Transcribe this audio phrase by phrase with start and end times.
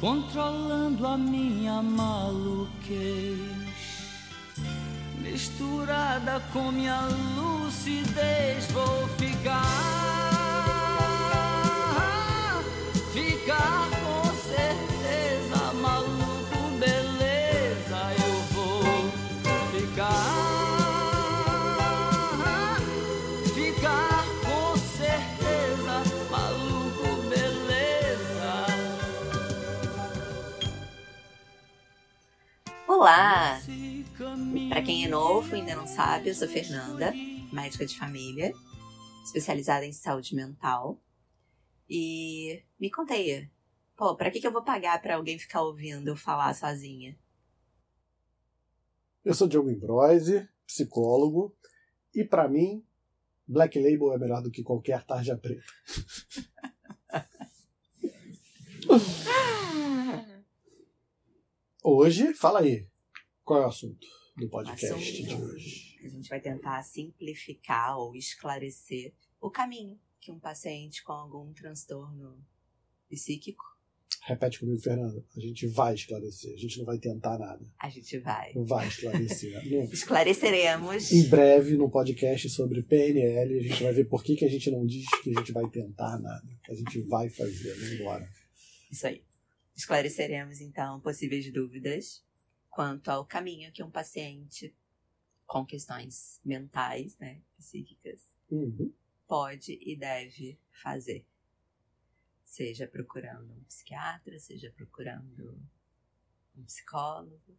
[0.00, 3.40] controlando a minha maluquez,
[5.20, 7.00] misturada com minha
[7.36, 9.62] lucidez, vou ficar,
[13.12, 13.95] ficar
[33.06, 33.60] Olá!
[34.68, 37.12] Para quem é novo e ainda não sabe, eu sou Fernanda,
[37.52, 38.52] médica de família,
[39.24, 41.00] especializada em saúde mental.
[41.88, 43.48] E me conteia,
[43.96, 47.16] pô, pra que, que eu vou pagar pra alguém ficar ouvindo eu falar sozinha?
[49.24, 51.56] Eu sou Diogo Imbrose, psicólogo,
[52.12, 52.84] e pra mim,
[53.46, 55.62] Black Label é melhor do que qualquer tarja preta.
[61.84, 62.84] Hoje, fala aí,
[63.46, 65.28] qual é o assunto do podcast Assunto.
[65.28, 65.96] de hoje?
[66.04, 72.44] A gente vai tentar simplificar ou esclarecer o caminho que um paciente com algum transtorno
[73.08, 73.64] psíquico,
[74.22, 75.24] Repete comigo, Fernanda.
[75.36, 77.64] A gente vai esclarecer, a gente não vai tentar nada.
[77.78, 78.52] a gente vai.
[78.54, 79.52] Não vai esclarecer.
[79.70, 81.12] No- Esclareceremos.
[81.12, 84.68] em breve, no podcast sobre PNL, a gente vai ver por que, que a gente
[84.72, 86.44] não diz que a gente vai tentar nada.
[86.68, 88.28] A gente vai fazer, vamos embora.
[88.90, 89.22] Isso aí.
[89.76, 92.25] Esclareceremos, então, possíveis dúvidas
[92.76, 94.76] quanto ao caminho que um paciente
[95.46, 98.92] com questões mentais, né, psíquicas, Uhum.
[99.26, 101.24] pode e deve fazer.
[102.44, 105.58] Seja procurando um psiquiatra, seja procurando
[106.54, 107.56] um psicólogo.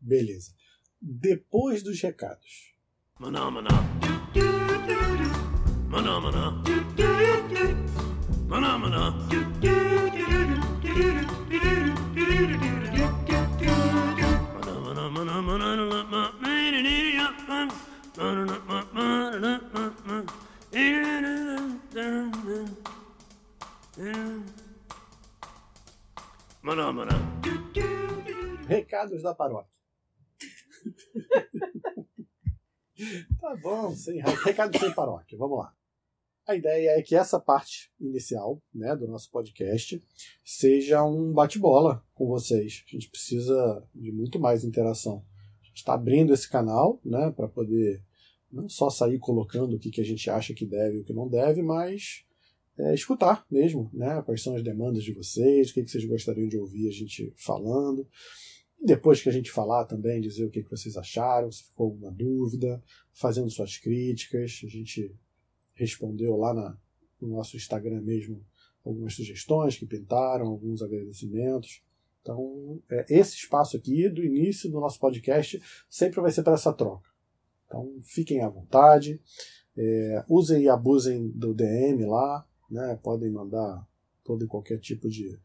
[0.00, 0.52] Beleza.
[1.00, 2.74] Depois dos recados.
[3.20, 3.70] Maná, maná.
[5.88, 6.50] Maná, maná.
[8.48, 9.10] Maná, maná.
[9.12, 9.38] Maná,
[26.68, 27.12] Maná, maná.
[28.68, 29.72] Recados da paróquia.
[33.40, 35.38] tá bom, sem recados sem paróquia.
[35.38, 35.74] Vamos lá.
[36.46, 40.04] A ideia é que essa parte inicial né, do nosso podcast
[40.44, 42.84] seja um bate-bola com vocês.
[42.86, 45.24] A gente precisa de muito mais interação.
[45.62, 48.04] A gente está abrindo esse canal né, para poder
[48.52, 51.14] não só sair colocando o que, que a gente acha que deve e o que
[51.14, 52.27] não deve, mas
[52.78, 56.48] é, escutar mesmo né, quais são as demandas de vocês, o que, que vocês gostariam
[56.48, 58.06] de ouvir a gente falando.
[58.80, 61.86] E depois que a gente falar também, dizer o que, que vocês acharam, se ficou
[61.86, 64.60] alguma dúvida, fazendo suas críticas.
[64.64, 65.12] A gente
[65.74, 66.78] respondeu lá na,
[67.20, 68.44] no nosso Instagram mesmo
[68.84, 71.82] algumas sugestões que pintaram, alguns agradecimentos.
[72.22, 75.60] Então, é, esse espaço aqui, do início do nosso podcast,
[75.90, 77.08] sempre vai ser para essa troca.
[77.66, 79.20] Então, fiquem à vontade,
[79.76, 82.98] é, usem e abusem do DM lá, né?
[83.02, 83.86] podem mandar
[84.24, 85.38] todo e qualquer tipo de,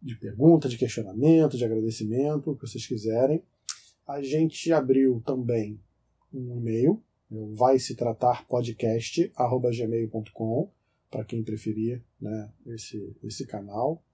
[0.00, 3.42] de pergunta, de questionamento, de agradecimento, o que vocês quiserem.
[4.06, 5.80] A gente abriu também
[6.32, 10.70] um e-mail, é o vai se tratar podcast@gmail.com
[11.10, 14.04] para quem preferir, né, esse esse canal.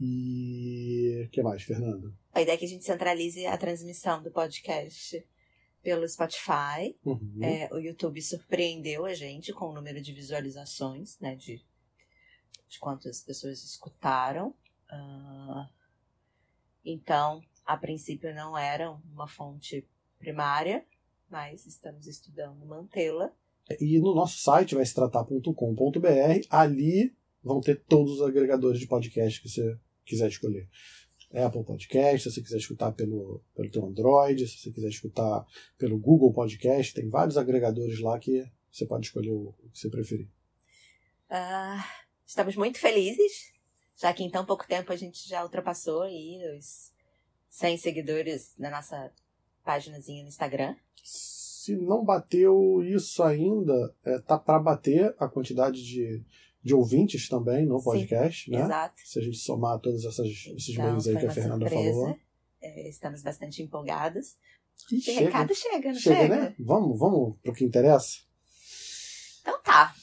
[0.00, 2.16] E o que mais, Fernando?
[2.32, 5.26] A ideia é que a gente centralize a transmissão do podcast
[5.82, 6.96] pelo Spotify.
[7.04, 7.38] Uhum.
[7.42, 11.36] É, o YouTube surpreendeu a gente com o número de visualizações, né?
[11.36, 11.62] De,
[12.68, 14.54] de quantas pessoas escutaram.
[14.90, 15.68] Ah,
[16.84, 19.86] então, a princípio não era uma fonte
[20.18, 20.84] primária,
[21.30, 23.32] mas estamos estudando mantê-la.
[23.80, 29.42] E no nosso site vai se tratar.com.br, ali vão ter todos os agregadores de podcast
[29.42, 30.68] que você quiser escolher.
[31.32, 35.44] Apple Podcast, se você quiser escutar pelo, pelo teu Android, se você quiser escutar
[35.76, 39.90] pelo Google Podcast, tem vários agregadores lá que você pode escolher o, o que você
[39.90, 40.28] preferir.
[41.28, 41.84] Ah,
[42.26, 43.52] estamos muito felizes,
[43.96, 46.92] já que em tão pouco tempo a gente já ultrapassou aí os
[47.50, 49.12] 100 seguidores na nossa
[49.62, 50.74] páginazinha no Instagram.
[51.04, 56.24] Se não bateu isso ainda, é, tá para bater a quantidade de,
[56.68, 58.62] de ouvintes também no Sim, podcast, né?
[58.62, 58.94] Exato.
[59.04, 61.90] Se a gente somar todos essas, esses Então, meios aí que a Fernanda surpresa.
[62.00, 62.16] falou.
[62.62, 64.36] É, estamos bastante empolgados.
[64.92, 66.36] E chega, recado chega, não chega, chega?
[66.36, 66.54] né?
[66.58, 68.18] Vamos, vamos pro que interessa.
[69.40, 69.94] Então tá.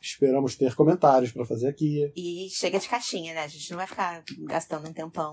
[0.00, 3.40] Esperamos ter comentários para fazer aqui, E chega de caixinha, né?
[3.44, 5.32] A gente não vai ficar gastando um tempão.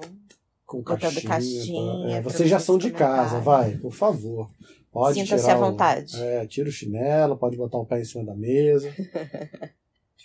[0.65, 1.27] com Botando caixinha.
[1.27, 4.49] caixinha é, vocês já são de casa, vai, por favor.
[4.91, 6.15] Pode Sinta-se à vontade.
[6.21, 8.91] é, tira o chinelo, pode botar o pé em cima da mesa.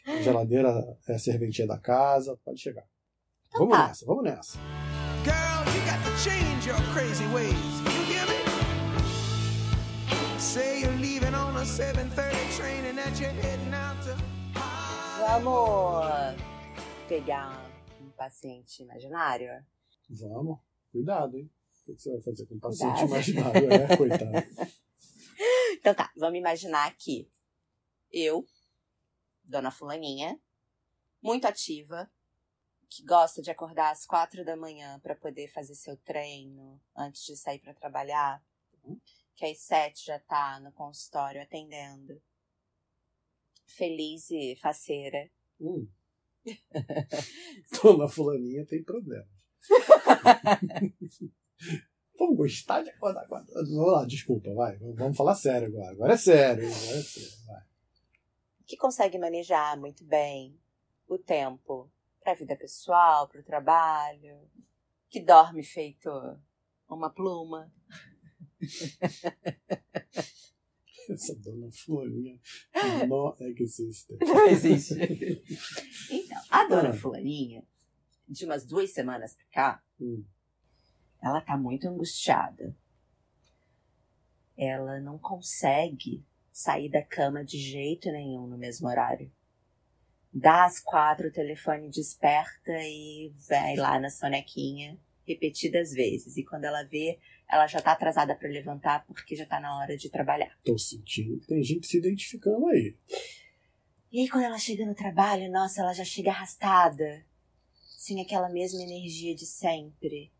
[0.05, 2.85] Geladeira é a serventia da casa, pode chegar.
[3.57, 3.89] Vamos tá.
[3.89, 4.59] nessa, vamos nessa.
[5.25, 7.55] Girl, you got to change your crazy ways.
[7.85, 8.45] You hear me?
[10.39, 14.15] Say you're leaving on a 7:30 train and that you're heading out to.
[15.21, 16.37] Vamos
[17.09, 17.65] pegar
[18.01, 19.65] um paciente imaginário?
[20.11, 20.59] Vamos.
[20.93, 21.51] Cuidado, hein?
[21.87, 23.09] O que você vai fazer com o paciente Cuidado.
[23.11, 23.73] imaginário?
[23.73, 24.33] É, coitado.
[25.77, 27.29] Então tá, vamos imaginar que
[28.11, 28.47] eu,
[29.45, 30.41] dona Fulaninha,
[31.23, 32.11] muito ativa,
[32.89, 37.37] que gosta de acordar às quatro da manhã para poder fazer seu treino antes de
[37.37, 38.43] sair para trabalhar,
[39.35, 42.21] que às sete já tá no consultório atendendo,
[43.67, 45.31] feliz e faceira.
[45.61, 45.89] Hum.
[47.83, 49.29] Dona Fulaninha tem problemas.
[52.17, 53.27] Vamos gostar de acordar.
[53.29, 54.77] Vamos lá, desculpa, vai.
[54.77, 55.91] Vamos falar sério agora.
[55.91, 56.65] Agora é sério.
[56.65, 57.47] Agora é sério.
[57.47, 57.63] Vai.
[58.67, 60.59] Que consegue manejar muito bem
[61.07, 61.91] o tempo
[62.21, 64.49] para a vida pessoal, para o trabalho,
[65.11, 66.09] que dorme feito
[66.89, 67.73] uma pluma.
[71.11, 72.41] Essa Dona Fulaninha
[73.07, 74.17] não existe.
[74.21, 74.95] Não existe.
[76.11, 76.93] Então, a dona Ah.
[76.95, 77.67] Fulaninha,
[78.29, 80.25] de umas duas semanas pra cá, Hum.
[81.23, 82.75] ela tá muito angustiada.
[84.57, 89.29] Ela não consegue sair da cama de jeito nenhum no mesmo horário.
[90.33, 94.97] Dá às quatro, o telefone desperta e vai lá na sonequinha
[95.27, 96.37] repetidas vezes.
[96.37, 97.19] E quando ela vê,
[97.51, 100.57] ela já tá atrasada para levantar porque já tá na hora de trabalhar.
[100.65, 102.97] Tô sentindo que tem gente se identificando aí.
[104.13, 107.27] E aí, quando ela chega no trabalho, nossa, ela já chega arrastada,
[107.99, 110.33] sem aquela mesma energia de sempre.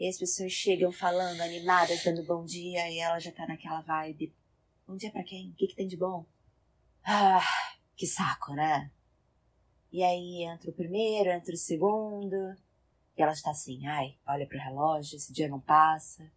[0.00, 4.34] E as pessoas chegam falando, animadas, dando bom dia, e ela já tá naquela vibe.
[4.90, 5.50] Bom dia pra quem?
[5.50, 6.26] O que, que tem de bom?
[7.04, 7.46] Ah,
[7.94, 8.90] que saco, né?
[9.92, 12.34] E aí entra o primeiro, entra o segundo,
[13.16, 16.28] e ela está assim, ai, olha pro relógio, esse dia não passa.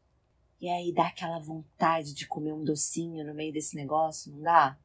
[0.61, 4.77] E aí dá aquela vontade de comer um docinho no meio desse negócio, não dá?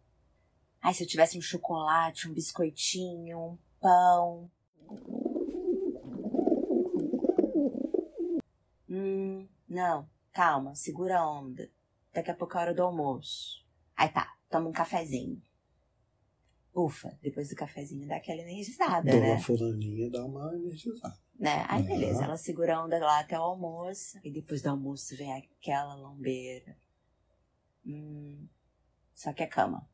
[0.81, 4.51] Ai, se eu tivesse um chocolate, um biscoitinho, um pão.
[8.89, 11.71] Hum, não, calma, segura a onda.
[12.13, 13.65] Daqui a pouco é a hora do almoço.
[13.97, 15.43] Aí tá, toma um cafezinho.
[16.75, 19.41] Ufa, depois do cafezinho dá aquela energizada, Dona né?
[19.41, 21.19] Fulaninha dá uma energizada.
[21.35, 21.65] né?
[21.69, 24.19] Aí beleza, ela segura a onda lá até o almoço.
[24.23, 26.77] E depois do almoço vem aquela lombeira.
[27.85, 28.47] Hum,
[29.15, 29.89] só que é cama.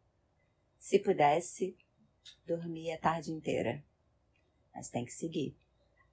[0.78, 1.76] Se pudesse,
[2.46, 3.82] dormia a tarde inteira.
[4.74, 5.56] Mas tem que seguir.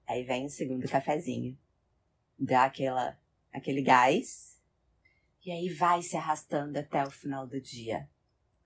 [0.06, 1.58] Aí vem o segundo cafezinho.
[2.38, 3.18] Dá aquela,
[3.52, 4.58] aquele gás.
[5.44, 8.08] E aí vai se arrastando até o final do dia.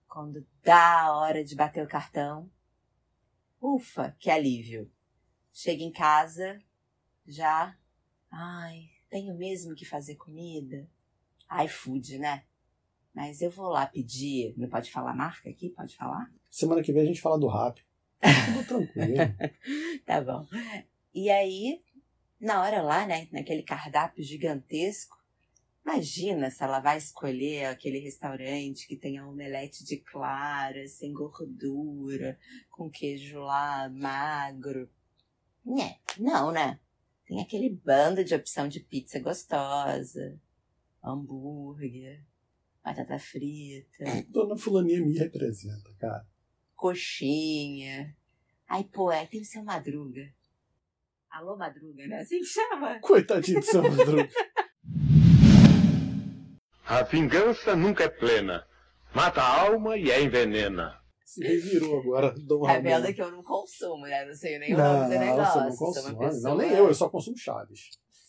[0.07, 2.51] Quando dá a hora de bater o cartão.
[3.61, 4.91] Ufa, que alívio.
[5.53, 6.61] Chega em casa,
[7.27, 7.77] já.
[8.31, 10.87] Ai, tenho mesmo que fazer comida?
[11.65, 12.45] iFood, né?
[13.15, 14.53] Mas eu vou lá pedir.
[14.59, 15.71] Não pode falar marca aqui?
[15.71, 16.31] Pode falar?
[16.51, 17.83] Semana que vem a gente fala do rap.
[18.21, 19.17] Tudo tranquilo.
[20.05, 20.47] Tá bom.
[21.13, 21.83] E aí,
[22.39, 25.16] na hora lá, né, naquele cardápio gigantesco,
[25.87, 32.37] imagina se ela vai escolher aquele restaurante que tem a omelete de clara, sem gordura,
[32.69, 34.91] com queijo lá magro.
[35.65, 36.81] Né, não, né?
[37.25, 40.41] Tem aquele bando de opção de pizza gostosa,
[41.03, 42.25] hambúrguer,
[42.85, 46.27] batata frita, Dona Fulaninha me representa, cara.
[46.75, 48.17] coxinha.
[48.69, 50.35] Aí, pô, é, tem o seu Madruga.
[51.31, 52.21] Alô, Madruga, né?
[52.21, 52.99] Assim que chama?
[53.01, 54.29] Coitadinho do seu Madruga.
[56.87, 58.67] A vingança nunca é plena.
[59.15, 61.01] Mata a alma e a envenena.
[61.25, 63.13] Se revirou agora, Dom Tá vendo Ramon.
[63.15, 64.25] que eu não consumo, né?
[64.25, 65.61] Não sei nem o Não, nome do você negócio.
[65.61, 66.19] não consome.
[66.19, 66.51] pessoa...
[66.51, 67.81] Não, nem eu, eu só consumo Chaves.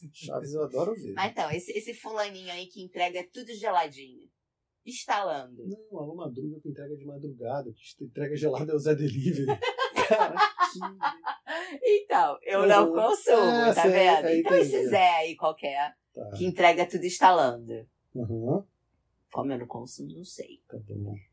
[0.13, 1.13] Chaves eu adoro ver.
[1.13, 4.27] Mas então, esse, esse fulaninho aí que entrega tudo geladinho.
[4.85, 5.63] Instalando.
[5.67, 9.45] Não, alô Madruga que entrega de madrugada, que entrega gelado é o Zé Delivery.
[10.07, 10.33] Cara,
[10.71, 10.79] que...
[11.83, 12.67] Então, eu Uhum.
[12.67, 14.27] não consumo, É, tá sei, vendo?
[14.27, 14.75] é, então entendi.
[14.75, 16.31] esse Zé aí qualquer, Tá.
[16.37, 17.85] que entrega tudo instalando.
[18.17, 18.63] Uhum.
[19.31, 20.63] Como eu não consumo, não sei.
[20.67, 20.77] Tá.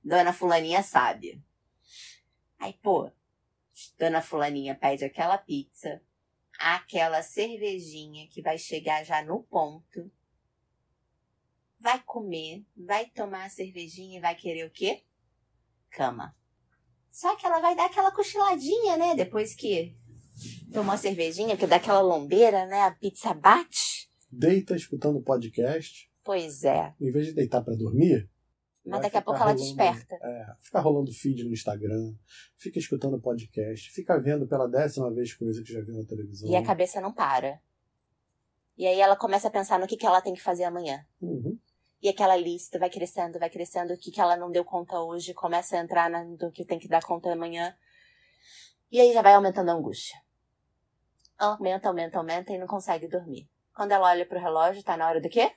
[0.03, 1.43] Dona Fulaninha sabe.
[2.59, 3.11] Aí, pô,
[3.99, 6.03] Dona Fulaninha pede aquela pizza,
[6.59, 10.11] aquela cervejinha que vai chegar já no ponto.
[11.79, 15.05] Vai comer, vai tomar a cervejinha e vai querer o quê?
[15.91, 16.37] Cama.
[17.11, 19.15] Só que ela vai dar aquela cochiladinha, né?
[19.15, 19.97] Depois que
[20.73, 22.83] tomou a cervejinha, que dá aquela lombeira, né?
[22.83, 24.11] A pizza bate.
[24.31, 26.95] Deita escutando o podcast, Pois é.
[27.01, 28.29] em vez de deitar pra dormir,
[28.85, 30.15] Mas daqui a pouco ela rolando- desperta.
[30.23, 32.15] É, fica rolando feed no Instagram,
[32.57, 36.51] fica escutando podcast, fica vendo pela décima vez coisa que já viu na televisão.
[36.51, 37.61] E a cabeça não para.
[38.77, 41.07] E aí ela começa a pensar no que, que ela tem que fazer amanhã.
[41.21, 41.59] Uhum.
[42.03, 45.33] E aquela lista vai crescendo, vai crescendo, o que, que ela não deu conta hoje,
[45.33, 47.75] começa a entrar na, do que tem que dar conta amanhã.
[48.91, 50.19] E aí já vai aumentando a angústia.
[51.39, 53.49] Aumenta, aumenta, aumenta e não consegue dormir.
[53.75, 55.51] Quando ela olha pro relógio, tá na hora do quê?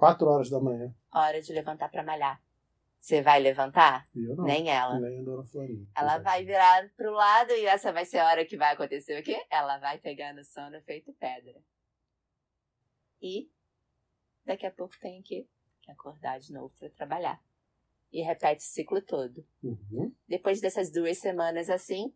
[0.00, 0.94] Quatro horas da manhã.
[1.12, 2.42] Hora de levantar pra malhar.
[2.98, 4.08] Você vai levantar?
[4.16, 4.44] Eu não.
[4.44, 4.98] Nem ela.
[4.98, 5.86] Nem a dona Florinha.
[5.94, 9.22] Ela vai virar pro lado e essa vai ser a hora que vai acontecer o
[9.22, 9.44] quê?
[9.50, 11.62] Ela vai pegar no sono feito pedra.
[13.20, 13.50] E
[14.46, 15.46] daqui a pouco tem que
[15.86, 17.38] acordar de novo para trabalhar.
[18.10, 19.46] E repete o ciclo todo.
[19.62, 20.14] Uhum.
[20.26, 22.10] Depois dessas duas semanas assim,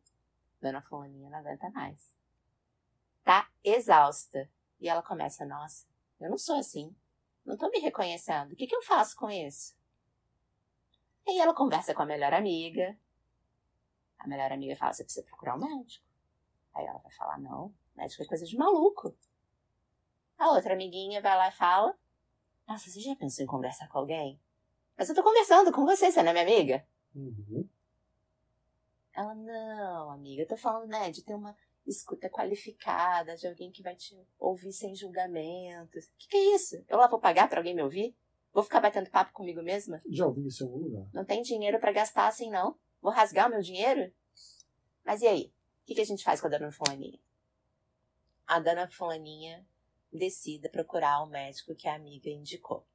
[0.59, 2.17] Dona Fulaninha não aguenta mais.
[3.23, 4.49] Tá exausta.
[4.81, 5.87] E ela começa, nossa,
[6.19, 6.97] eu não sou assim.
[7.45, 8.53] Não tô me reconhecendo.
[8.53, 9.77] O que, que eu faço com isso?
[11.27, 12.97] Aí ela conversa com a melhor amiga.
[14.19, 16.05] A melhor amiga fala, você precisa procurar um médico.
[16.75, 19.15] Aí ela vai falar, não, médico é coisa de maluco.
[20.39, 21.97] A outra amiguinha vai lá e fala,
[22.67, 24.41] nossa, você já pensou em conversar com alguém?
[24.97, 26.87] Mas eu tô conversando com você, você não é minha amiga?
[27.15, 27.69] Uhum.
[29.13, 33.83] Ela, não, amiga, eu tô falando, né, de ter uma escuta qualificada, de alguém que
[33.83, 36.07] vai te ouvir sem julgamentos.
[36.07, 36.85] O que, que é isso?
[36.89, 38.17] Eu lá vou pagar pra alguém me ouvir?
[38.53, 40.01] Vou ficar batendo papo comigo mesma?
[40.09, 41.09] Já ouvi isso em algum lugar.
[41.13, 42.79] Não tem dinheiro pra gastar assim, não?
[43.03, 44.13] Vou rasgar o meu dinheiro?
[45.05, 45.53] Mas e aí?
[45.83, 47.19] O que, que a gente faz com a dona Fulaninha?
[48.47, 49.67] A dona Fulaninha
[50.13, 52.87] decida procurar o médico que a amiga indicou.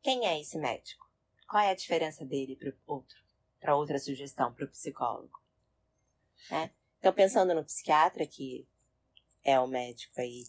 [0.00, 1.08] Quem é esse médico?
[1.48, 3.16] Qual é a diferença dele para outro,
[3.60, 5.40] para outra sugestão para o psicólogo?
[6.50, 6.72] Né?
[7.02, 8.64] Então, pensando no psiquiatra, que
[9.42, 10.44] é o médico aí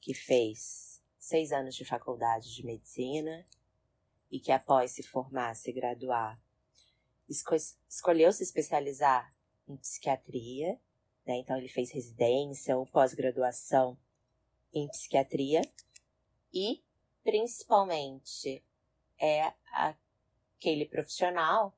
[0.00, 3.44] que fez seis anos de faculdade de medicina
[4.30, 6.40] e que após se formar, se graduar,
[7.28, 7.56] esco
[7.88, 9.34] escolheu se especializar
[9.66, 10.80] em psiquiatria,
[11.26, 11.38] né?
[11.38, 13.98] Então ele fez residência ou pós-graduação
[14.72, 15.62] em psiquiatria
[16.54, 16.80] e
[17.24, 18.64] principalmente
[19.18, 21.76] é aquele profissional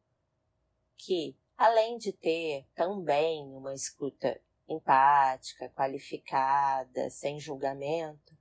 [0.94, 8.36] que além de ter também uma escuta empática, qualificada, sem julgamento,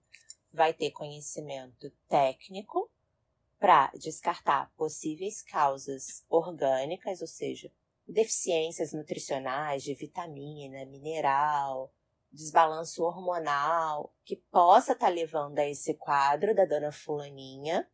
[0.51, 2.89] vai ter conhecimento técnico
[3.59, 7.71] para descartar possíveis causas orgânicas, ou seja,
[8.07, 11.93] deficiências nutricionais de vitamina, mineral,
[12.31, 17.89] desbalanço hormonal, que possa estar tá levando a esse quadro da dona Fulaninha.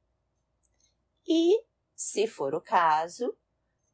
[1.27, 1.63] E,
[1.95, 3.38] se for o caso,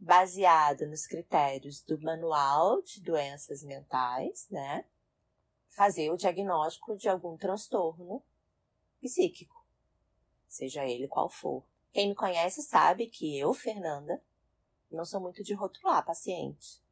[0.05, 4.85] baseado nos critérios do Manual de Doenças Mentais, né?
[5.67, 8.23] Fazer o diagnóstico de algum transtorno
[9.01, 9.65] psíquico,
[10.47, 11.65] seja ele qual for.
[11.91, 14.21] Quem me conhece sabe que eu, Fernanda,
[14.91, 16.83] não sou muito de rotular paciente.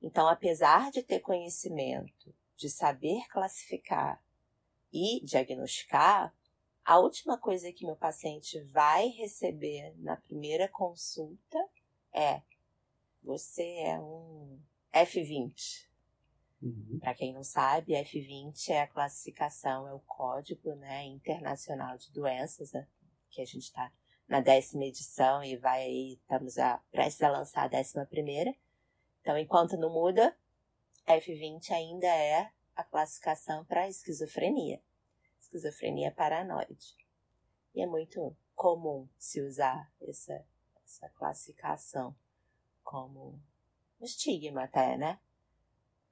[0.00, 4.24] Então, apesar de ter conhecimento, de saber classificar
[4.90, 6.34] e diagnosticar,
[6.82, 11.58] a última coisa que meu paciente vai receber na primeira consulta
[12.16, 12.42] é:
[13.22, 14.58] você é um
[14.92, 15.86] F20.
[16.62, 16.98] Uhum.
[17.00, 22.72] Para quem não sabe, F20 é a classificação, é o código né, internacional de doenças,
[22.72, 22.88] né,
[23.30, 23.92] que a gente está
[24.26, 28.54] na décima edição e vai aí, estamos a, prestes a lançar a décima primeira.
[29.20, 30.36] Então, enquanto não muda,
[31.06, 34.80] F20 ainda é a classificação para esquizofrenia.
[35.40, 36.96] Esquizofrenia paranoide.
[37.74, 40.44] E é muito comum se usar essa,
[40.86, 42.16] essa classificação
[42.82, 43.42] como
[44.00, 45.20] um estigma até, né?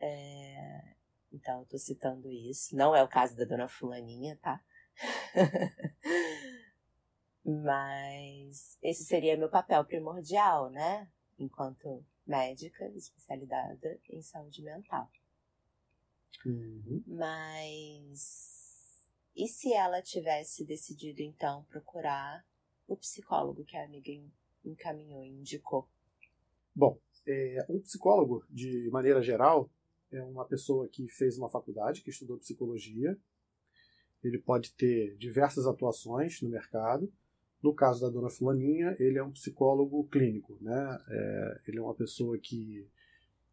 [0.01, 0.95] É,
[1.33, 2.77] então, eu tô citando isso.
[2.77, 4.63] Não é o caso da dona Fulaninha, tá?
[7.45, 11.11] Mas esse seria meu papel primordial, né?
[11.39, 15.11] Enquanto médica especializada em saúde mental.
[16.45, 17.05] Uhum.
[17.07, 18.55] Mas
[19.37, 22.47] e se ela tivesse decidido então procurar
[22.87, 24.11] o psicólogo que a amiga
[24.65, 25.89] encaminhou e indicou?
[26.75, 29.71] Bom, é, um psicólogo, de maneira geral,
[30.11, 33.17] é uma pessoa que fez uma faculdade, que estudou psicologia.
[34.23, 37.13] Ele pode ter diversas atuações no mercado.
[37.63, 40.99] No caso da dona Fulaninha, ele é um psicólogo clínico, né?
[41.09, 42.87] É, ele é uma pessoa que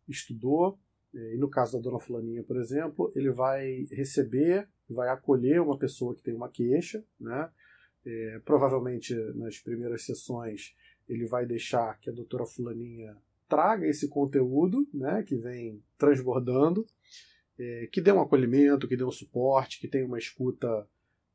[0.08, 0.78] estudou,
[1.14, 5.78] é, e no caso da dona Fulaninha, por exemplo, ele vai receber, vai acolher uma
[5.78, 7.50] pessoa que tem uma queixa, né?
[8.06, 10.76] É, provavelmente nas primeiras sessões
[11.12, 16.86] ele vai deixar que a doutora Fulaninha traga esse conteúdo, né, que vem transbordando,
[17.60, 20.88] é, que dê um acolhimento, que dê um suporte, que tenha uma escuta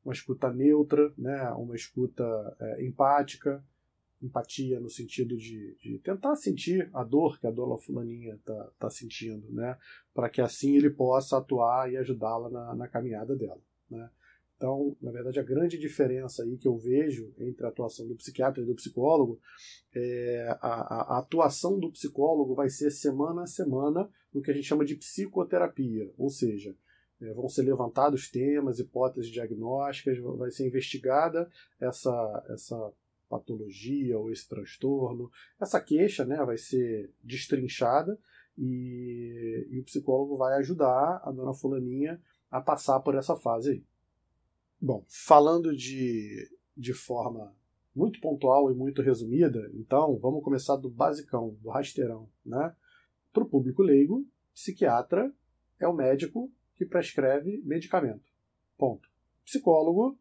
[0.04, 2.24] uma escuta neutra, né, uma escuta
[2.60, 3.62] é, empática,
[4.22, 8.90] empatia no sentido de, de, tentar sentir a dor que a dona fulaninha está tá
[8.90, 9.76] sentindo, né?
[10.14, 14.08] Para que assim ele possa atuar e ajudá-la na, na caminhada dela, né?
[14.56, 18.62] Então, na verdade, a grande diferença aí que eu vejo entre a atuação do psiquiatra
[18.62, 19.38] e do psicólogo
[19.94, 24.54] é a, a, a atuação do psicólogo vai ser semana a semana no que a
[24.54, 26.74] gente chama de psicoterapia, ou seja,
[27.20, 32.92] é, vão ser levantados temas, hipóteses diagnósticas, vai ser investigada essa, essa
[33.28, 35.30] patologia ou esse transtorno.
[35.60, 38.18] Essa queixa né, vai ser destrinchada
[38.56, 42.20] e, e o psicólogo vai ajudar a dona Fulaninha
[42.50, 43.84] a passar por essa fase aí.
[44.80, 47.54] Bom, falando de, de forma
[47.94, 52.28] muito pontual e muito resumida, então vamos começar do basicão, do rasteirão.
[52.44, 52.74] Né?
[53.32, 55.32] Para o público leigo, psiquiatra
[55.80, 58.24] é o médico que prescreve medicamento.
[58.76, 59.08] Ponto.
[59.44, 60.18] Psicólogo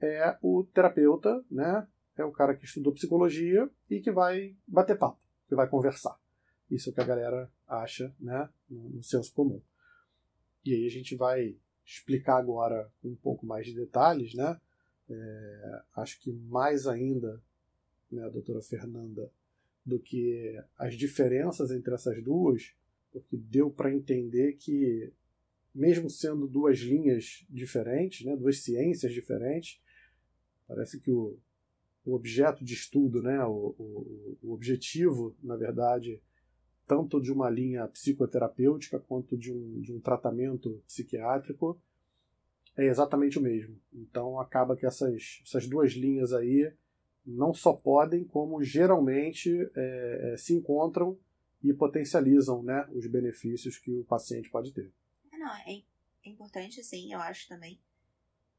[0.00, 1.86] é o terapeuta, né?
[2.16, 6.18] É o cara que estudou psicologia e que vai bater papo, que vai conversar.
[6.70, 8.48] Isso é o que a galera acha, né?
[8.68, 9.60] No, senso comum.
[10.64, 14.60] E aí a gente vai explicar agora com um pouco mais de detalhes, né?
[15.10, 17.40] É, acho que mais ainda,
[18.10, 19.30] né, doutora Fernanda,
[19.84, 22.72] do que as diferenças entre essas duas,
[23.12, 25.12] porque deu para entender que
[25.74, 29.80] mesmo sendo duas linhas diferentes, né, duas ciências diferentes,
[30.68, 31.38] parece que o,
[32.04, 36.20] o objeto de estudo, né, o, o, o, objetivo, na verdade,
[36.86, 41.80] tanto de uma linha psicoterapêutica quanto de um, de um tratamento psiquiátrico,
[42.76, 43.78] é exatamente o mesmo.
[43.92, 46.72] Então acaba que essas, essas duas linhas aí
[47.24, 51.16] não só podem, como geralmente é, é, se encontram
[51.62, 54.92] e potencializam né, os benefícios que o paciente pode ter
[55.42, 55.82] não, é,
[56.24, 57.80] é importante, sim, eu acho também,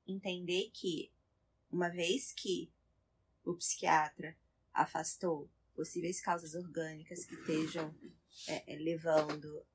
[0.05, 1.09] entender que,
[1.71, 2.69] uma vez que
[3.45, 4.35] o psiquiatra
[4.73, 7.93] afastou possíveis causas orgânicas que estejam
[8.47, 9.65] é, é, levando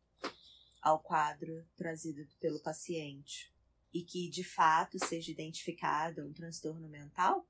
[0.81, 3.53] ao quadro trazido pelo paciente
[3.93, 7.47] e que de fato seja identificado um transtorno mental,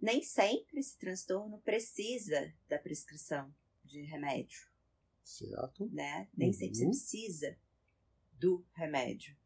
[0.00, 4.68] nem sempre esse transtorno precisa da prescrição de remédio.
[5.24, 5.88] Certo.
[5.92, 6.28] Né?
[6.36, 6.54] Nem uhum.
[6.54, 7.58] sempre você precisa
[8.32, 9.36] do remédio.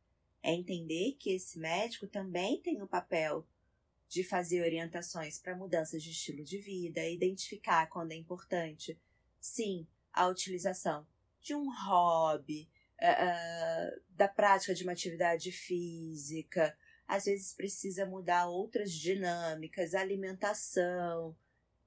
[0.42, 3.46] É entender que esse médico também tem o papel
[4.10, 8.98] de fazer orientações para mudanças de estilo de vida, identificar quando é importante,
[9.40, 11.06] sim, a utilização
[11.40, 12.68] de um hobby,
[13.00, 16.76] uh, da prática de uma atividade física.
[17.06, 21.36] Às vezes precisa mudar outras dinâmicas, alimentação,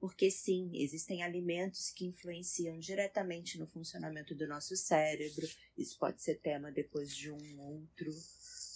[0.00, 5.46] porque sim, existem alimentos que influenciam diretamente no funcionamento do nosso cérebro.
[5.76, 8.10] Isso pode ser tema depois de um outro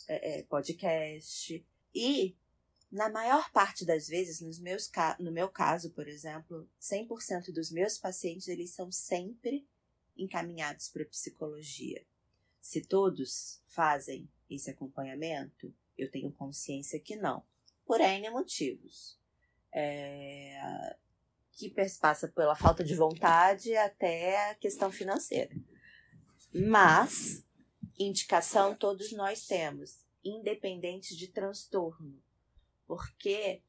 [0.07, 1.65] é, podcast.
[1.95, 2.37] E,
[2.91, 7.99] na maior parte das vezes, nos meus, no meu caso, por exemplo, 100% dos meus
[7.99, 9.67] pacientes eles são sempre
[10.17, 12.05] encaminhados para psicologia.
[12.61, 17.45] Se todos fazem esse acompanhamento, eu tenho consciência que não,
[17.85, 19.19] por N motivos.
[19.71, 20.97] É,
[21.53, 25.55] que passa pela falta de vontade até a questão financeira.
[26.55, 27.45] Mas,
[27.99, 32.23] indicação todos nós temos, independente de transtorno.
[32.89, 33.63] Porque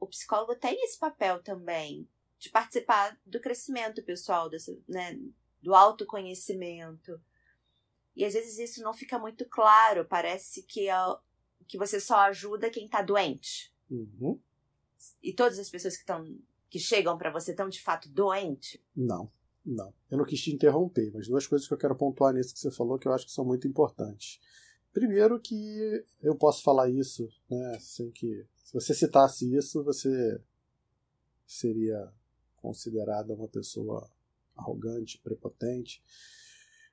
[0.00, 2.08] o psicólogo tem esse papel também
[2.38, 5.16] de participar do crescimento pessoal, desse, né,
[5.62, 7.20] do autoconhecimento.
[8.16, 10.96] E às vezes isso não fica muito claro, parece que, é,
[11.68, 13.72] que você só ajuda quem está doente.
[13.90, 14.40] Uhum.
[15.22, 16.24] E todas as pessoas que estão
[16.70, 18.84] que chegam para você tão de fato doente?
[18.96, 19.30] Não,
[19.64, 19.94] não.
[20.10, 22.70] Eu não quis te interromper, mas duas coisas que eu quero pontuar nisso que você
[22.70, 24.40] falou que eu acho que são muito importantes.
[24.94, 30.40] Primeiro que eu posso falar isso, né, sem que se você citasse isso, você
[31.44, 32.12] seria
[32.62, 34.08] considerada uma pessoa
[34.56, 36.00] arrogante, prepotente.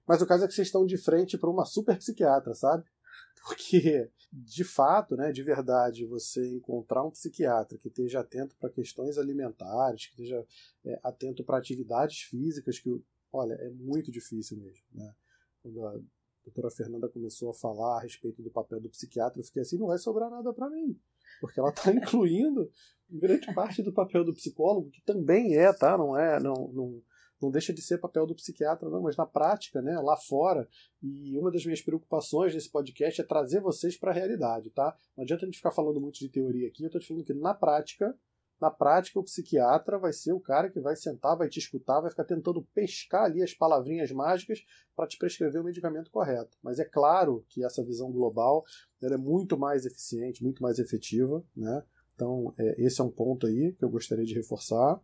[0.08, 2.84] Mas o caso é que vocês estão de frente para uma super psiquiatra, sabe?
[3.46, 9.20] Porque, de fato, né, de verdade, você encontrar um psiquiatra que esteja atento para questões
[9.20, 10.44] alimentares, que esteja
[10.84, 13.00] é, atento para atividades físicas, que,
[13.32, 14.84] olha, é muito difícil mesmo.
[14.92, 15.14] Né?
[15.62, 16.00] Quando a
[16.44, 19.88] doutora Fernanda começou a falar a respeito do papel do psiquiatra, eu fiquei assim, não
[19.88, 20.98] vai sobrar nada para mim.
[21.40, 22.72] Porque ela está incluindo
[23.10, 25.98] grande parte do papel do psicólogo, que também é, tá?
[25.98, 27.02] Não é, não, não,
[27.42, 30.68] não deixa de ser papel do psiquiatra, não, mas na prática, né, lá fora,
[31.02, 34.96] e uma das minhas preocupações nesse podcast é trazer vocês para a realidade, tá?
[35.18, 37.34] Não adianta a gente ficar falando muito de teoria aqui, eu estou te falando que
[37.34, 38.16] na prática,
[38.62, 42.12] na prática, o psiquiatra vai ser o cara que vai sentar, vai te escutar, vai
[42.12, 44.64] ficar tentando pescar ali as palavrinhas mágicas
[44.96, 46.56] para te prescrever o medicamento correto.
[46.62, 48.64] Mas é claro que essa visão global
[49.02, 51.84] é muito mais eficiente, muito mais efetiva, né?
[52.14, 55.02] Então, é, esse é um ponto aí que eu gostaria de reforçar.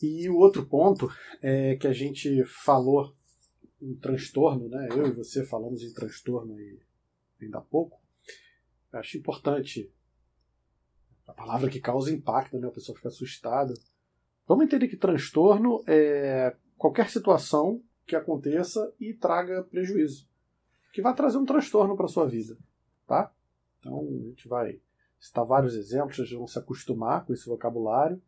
[0.00, 1.10] E o outro ponto
[1.42, 3.12] é que a gente falou
[3.80, 4.88] em transtorno, né?
[4.92, 6.78] Eu e você falamos em transtorno aí
[7.40, 8.00] ainda há pouco.
[8.92, 9.90] Eu acho importante
[11.32, 12.68] a palavra que causa impacto, né?
[12.68, 13.72] A pessoa fica assustada.
[14.46, 20.28] Vamos entender que transtorno é qualquer situação que aconteça e traga prejuízo,
[20.92, 22.56] que vai trazer um transtorno para sua vida,
[23.06, 23.32] tá?
[23.80, 24.78] Então a gente vai
[25.18, 28.20] citar vários exemplos, vocês vão se acostumar com esse vocabulário.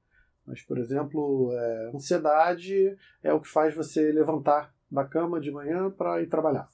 [0.47, 5.91] Mas, por exemplo, é, ansiedade é o que faz você levantar da cama de manhã
[5.91, 6.69] para ir trabalhar.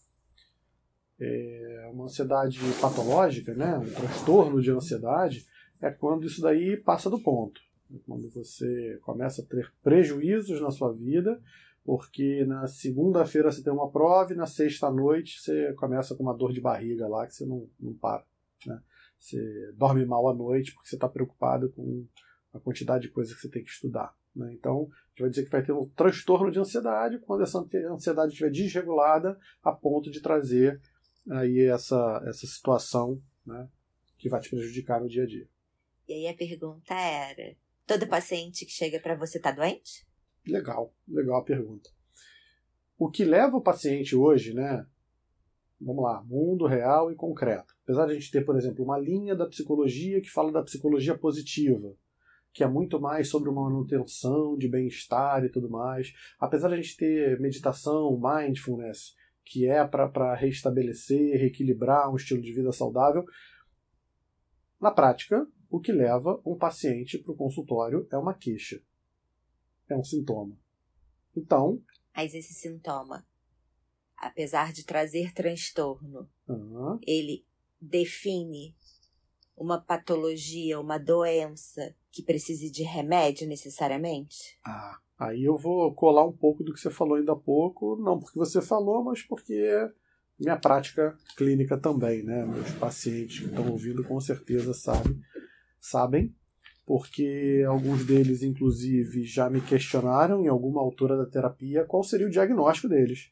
[1.19, 3.79] É uma ansiedade patológica, né?
[3.79, 5.47] um transtorno de ansiedade,
[5.81, 7.61] é quando isso daí passa do ponto.
[7.93, 11.41] É quando você começa a ter prejuízos na sua vida,
[11.85, 16.53] porque na segunda-feira você tem uma prova e na sexta-noite você começa com uma dor
[16.53, 18.25] de barriga lá que você não, não para.
[18.67, 18.81] Né?
[19.19, 22.07] Você dorme mal à noite porque você está preocupado com
[22.53, 24.15] a quantidade de coisas que você tem que estudar.
[24.35, 24.53] Né?
[24.55, 27.59] Então, a gente vai dizer que vai ter um transtorno de ansiedade quando essa
[27.91, 30.81] ansiedade estiver desregulada a ponto de trazer
[31.29, 33.69] aí essa, essa situação né,
[34.19, 35.49] que vai te prejudicar no dia a dia.
[36.11, 37.55] E aí a pergunta era:
[37.87, 40.05] todo paciente que chega para você está doente?
[40.45, 41.89] Legal, legal a pergunta.
[42.99, 44.85] O que leva o paciente hoje, né?
[45.81, 47.77] Vamos lá, mundo real e concreto.
[47.85, 51.17] Apesar de a gente ter, por exemplo, uma linha da psicologia que fala da psicologia
[51.17, 51.95] positiva,
[52.53, 56.13] que é muito mais sobre uma manutenção de bem-estar e tudo mais.
[56.41, 62.53] Apesar de a gente ter meditação, mindfulness, que é para restabelecer, reequilibrar um estilo de
[62.53, 63.25] vida saudável,
[64.81, 68.83] na prática, o que leva um paciente para o consultório é uma queixa.
[69.89, 70.59] É um sintoma.
[71.37, 71.81] Então.
[72.15, 73.25] Mas esse sintoma,
[74.17, 76.29] apesar de trazer transtorno,
[77.07, 77.47] ele
[77.81, 78.75] define
[79.57, 84.59] uma patologia, uma doença que precise de remédio necessariamente?
[84.65, 88.19] Ah, aí eu vou colar um pouco do que você falou ainda há pouco, não
[88.19, 89.89] porque você falou, mas porque
[90.39, 92.45] minha prática clínica também, né?
[92.47, 95.21] Meus pacientes que estão ouvindo com certeza sabem,
[95.81, 96.35] sabem,
[96.85, 102.31] porque alguns deles, inclusive, já me questionaram em alguma altura da terapia qual seria o
[102.31, 103.31] diagnóstico deles.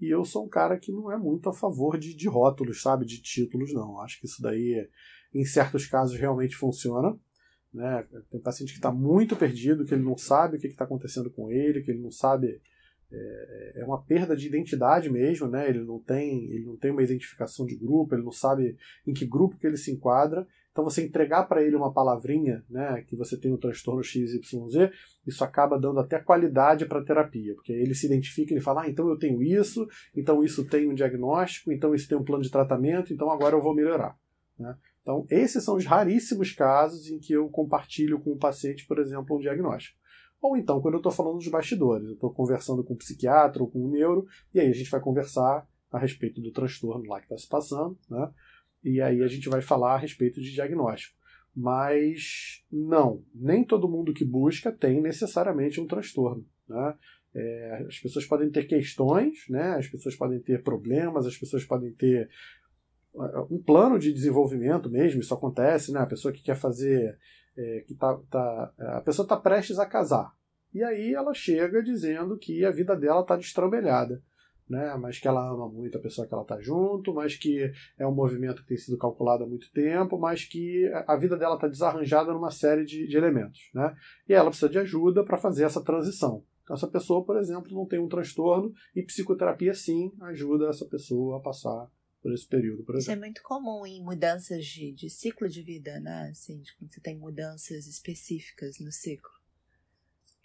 [0.00, 3.06] E eu sou um cara que não é muito a favor de, de rótulos, sabe?
[3.06, 4.00] De títulos, não.
[4.00, 4.86] Acho que isso daí,
[5.32, 7.18] em certos casos, realmente funciona.
[7.72, 8.06] Né?
[8.30, 11.50] Tem paciente que está muito perdido, que ele não sabe o que está acontecendo com
[11.50, 12.60] ele, que ele não sabe.
[13.10, 15.68] É, é, uma perda de identidade mesmo, né?
[15.68, 19.24] Ele não tem, ele não tem uma identificação de grupo, ele não sabe em que
[19.24, 20.46] grupo que ele se enquadra.
[20.74, 24.90] Então você entregar para ele uma palavrinha, né, que você tem um transtorno XYZ,
[25.24, 28.90] isso acaba dando até qualidade para a terapia, porque ele se identifica, ele fala, ah,
[28.90, 32.50] então eu tenho isso, então isso tem um diagnóstico, então isso tem um plano de
[32.50, 34.18] tratamento, então agora eu vou melhorar.
[34.58, 34.76] Né?
[35.00, 39.36] Então esses são os raríssimos casos em que eu compartilho com o paciente, por exemplo,
[39.36, 39.96] um diagnóstico.
[40.42, 43.70] Ou então, quando eu estou falando dos bastidores, eu estou conversando com um psiquiatra ou
[43.70, 47.26] com um neuro, e aí a gente vai conversar a respeito do transtorno lá que
[47.26, 48.28] está se passando, né?
[48.84, 51.16] E aí a gente vai falar a respeito de diagnóstico.
[51.56, 56.44] Mas não, nem todo mundo que busca tem necessariamente um transtorno.
[56.68, 56.94] Né?
[57.34, 59.76] É, as pessoas podem ter questões, né?
[59.76, 62.28] as pessoas podem ter problemas, as pessoas podem ter
[63.14, 66.00] uh, um plano de desenvolvimento mesmo, isso acontece, né?
[66.00, 67.18] A pessoa que quer fazer,
[67.56, 70.32] é, que tá, tá, a pessoa está prestes a casar.
[70.72, 74.20] E aí ela chega dizendo que a vida dela está destrambelhada
[74.68, 74.94] né?
[74.96, 78.14] mas que ela ama muito a pessoa que ela está junto, mas que é um
[78.14, 82.32] movimento que tem sido calculado há muito tempo, mas que a vida dela está desarranjada
[82.32, 83.70] numa série de, de elementos.
[83.74, 83.94] Né?
[84.28, 86.44] E ela precisa de ajuda para fazer essa transição.
[86.62, 91.36] Então, essa pessoa, por exemplo, não tem um transtorno e psicoterapia, sim, ajuda essa pessoa
[91.36, 91.90] a passar
[92.22, 92.82] por esse período.
[92.84, 96.30] Por Isso é muito comum em mudanças de, de ciclo de vida, né?
[96.30, 99.30] Assim, quando você tem mudanças específicas no ciclo.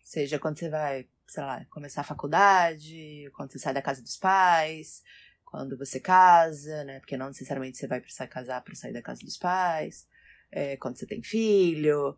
[0.03, 4.17] Seja quando você vai sei lá, começar a faculdade, quando você sai da casa dos
[4.17, 5.03] pais,
[5.45, 6.99] quando você casa, né?
[6.99, 10.07] Porque não necessariamente você vai precisar casar para sair da casa dos pais,
[10.51, 12.17] é, quando você tem filho.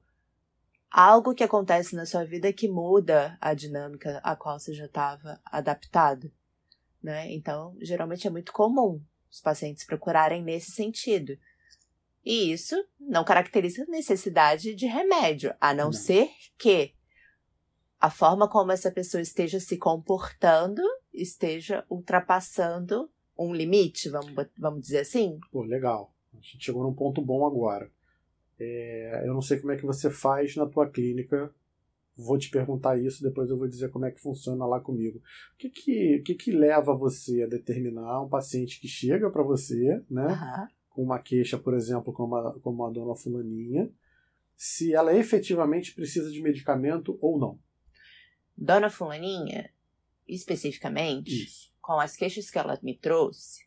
[0.89, 5.41] Algo que acontece na sua vida que muda a dinâmica a qual você já estava
[5.45, 6.31] adaptado,
[7.03, 7.31] né?
[7.31, 11.37] Então, geralmente é muito comum os pacientes procurarem nesse sentido.
[12.23, 15.93] E isso não caracteriza necessidade de remédio, a não, não.
[15.93, 16.93] ser que
[18.01, 20.81] a forma como essa pessoa esteja se comportando
[21.13, 25.39] esteja ultrapassando um limite, vamos, vamos dizer assim?
[25.51, 26.13] Pô, legal.
[26.33, 27.89] A gente chegou num ponto bom agora.
[28.59, 31.53] É, eu não sei como é que você faz na tua clínica.
[32.15, 35.19] Vou te perguntar isso, depois eu vou dizer como é que funciona lá comigo.
[35.53, 40.01] O que que, que, que leva você a determinar um paciente que chega para você,
[40.09, 40.27] né?
[40.27, 40.67] Uhum.
[40.89, 43.89] Com uma queixa, por exemplo, como a, como a dona fulaninha,
[44.55, 47.59] se ela efetivamente precisa de medicamento ou não?
[48.57, 49.71] Dona Fulaninha,
[50.27, 51.71] especificamente, Isso.
[51.81, 53.65] com as queixas que ela me trouxe,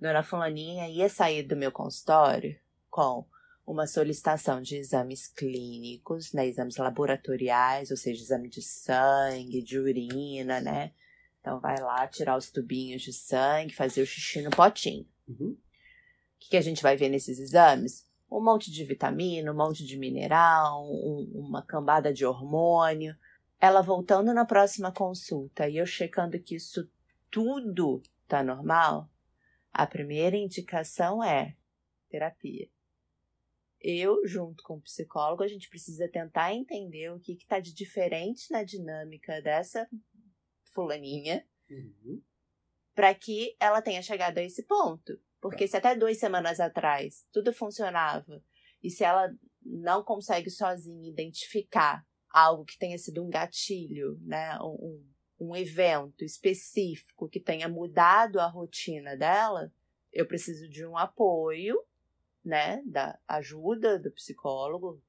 [0.00, 2.58] Dona Fulaninha ia sair do meu consultório
[2.90, 3.24] com
[3.66, 10.60] uma solicitação de exames clínicos, né, exames laboratoriais, ou seja, exame de sangue, de urina,
[10.60, 10.92] né?
[11.40, 15.06] Então vai lá tirar os tubinhos de sangue, fazer o xixi no potinho.
[15.28, 15.50] Uhum.
[15.56, 18.06] O que, que a gente vai ver nesses exames?
[18.30, 23.16] Um monte de vitamina, um monte de mineral, um- uma cambada de hormônio.
[23.60, 26.88] Ela voltando na próxima consulta e eu checando que isso
[27.30, 29.10] tudo tá normal,
[29.72, 31.56] a primeira indicação é
[32.08, 32.68] terapia.
[33.80, 38.50] Eu, junto com o psicólogo, a gente precisa tentar entender o que está de diferente
[38.50, 39.88] na dinâmica dessa
[40.72, 42.22] fulaninha Uhum.
[42.94, 45.20] para que ela tenha chegado a esse ponto.
[45.40, 48.42] Porque se até duas semanas atrás tudo funcionava
[48.82, 55.02] e se ela não consegue sozinha identificar algo que tenha sido um gatilho, né, um,
[55.40, 59.72] um evento específico que tenha mudado a rotina dela,
[60.12, 61.82] eu preciso de um apoio,
[62.44, 65.00] né, da ajuda do psicólogo,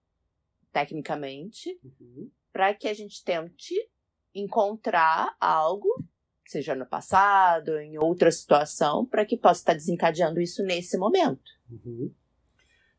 [0.72, 2.30] tecnicamente, Uhum.
[2.54, 3.76] para que a gente tente
[4.34, 6.04] encontrar algo,
[6.46, 11.52] seja no passado, em outra situação, para que possa estar desencadeando isso nesse momento.
[11.70, 12.10] Uhum.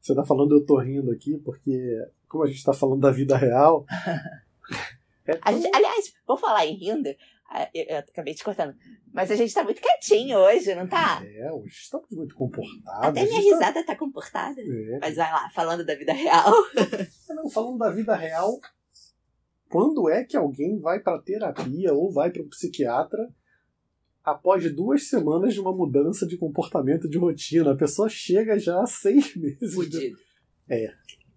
[0.00, 3.36] Você tá falando, eu tô rindo aqui, porque como a gente tá falando da vida
[3.36, 3.84] real.
[5.26, 7.08] é tão- gente, aliás, vou falar em rindo,
[7.50, 8.74] ah, eu, eu acabei te cortando,
[9.12, 11.22] mas a gente tá muito quietinho hoje, não tá?
[11.24, 13.08] É, hoje estamos muito comportados.
[13.08, 14.60] Até minha tá- risada tá comportada.
[14.60, 14.98] É.
[15.00, 16.52] Mas vai lá, falando da vida real.
[17.30, 18.58] Não, falando da vida real,
[19.70, 23.28] quando é que alguém vai pra terapia ou vai para um psiquiatra
[24.24, 27.72] após duas semanas de uma mudança de comportamento de rotina?
[27.72, 29.74] A pessoa chega já há seis meses.
[29.74, 30.18] Fudido.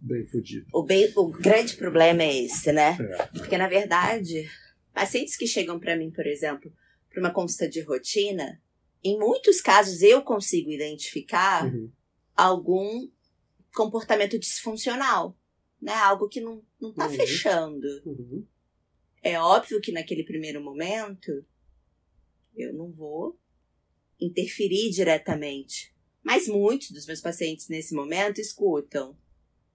[0.04, 0.66] Bem fudido.
[0.74, 2.98] O, bem- o grande problema é esse, né?
[3.00, 3.26] É.
[3.38, 4.50] Porque, na verdade,
[4.94, 6.74] pacientes que chegam para mim, por exemplo,
[7.10, 8.60] para uma consulta de rotina,
[9.04, 11.92] em muitos casos eu consigo identificar Uhum.
[12.36, 13.08] algum
[13.76, 15.38] comportamento disfuncional,
[15.80, 15.94] né?
[15.94, 17.14] Algo que não, não tá Uhum.
[17.14, 17.88] fechando.
[18.06, 18.46] Uhum.
[19.22, 21.46] É óbvio que naquele primeiro momento
[22.56, 23.40] eu não vou
[24.20, 25.94] interferir diretamente.
[26.24, 29.16] Mas muitos dos meus pacientes nesse momento escutam.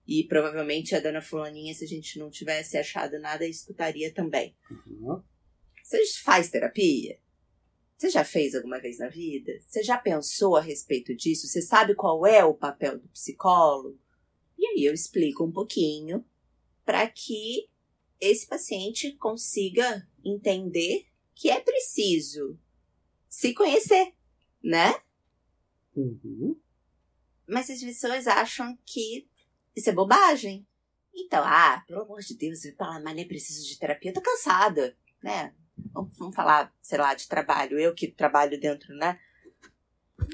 [0.06, 4.54] E provavelmente a dona Fulaninha, se a gente não tivesse achado nada, escutaria também.
[4.70, 5.20] Uhum.
[5.82, 7.18] Você faz terapia?
[7.96, 9.52] Você já fez alguma vez na vida?
[9.60, 11.48] Você já pensou a respeito disso?
[11.48, 13.98] Você sabe qual é o papel do psicólogo?
[14.58, 16.24] E aí eu explico um pouquinho
[16.84, 17.68] para que
[18.20, 22.58] esse paciente consiga entender que é preciso
[23.28, 24.14] se conhecer,
[24.62, 24.94] né?
[25.94, 26.58] Uhum.
[27.46, 29.28] Mas as pessoas acham que
[29.76, 30.66] isso é bobagem.
[31.14, 34.20] Então, ah, pelo amor de Deus, eu falo, mas nem preciso de terapia, eu tô
[34.20, 35.54] cansada, né?
[35.92, 37.78] Vamos, vamos falar, sei lá, de trabalho.
[37.78, 39.18] Eu que trabalho dentro, né?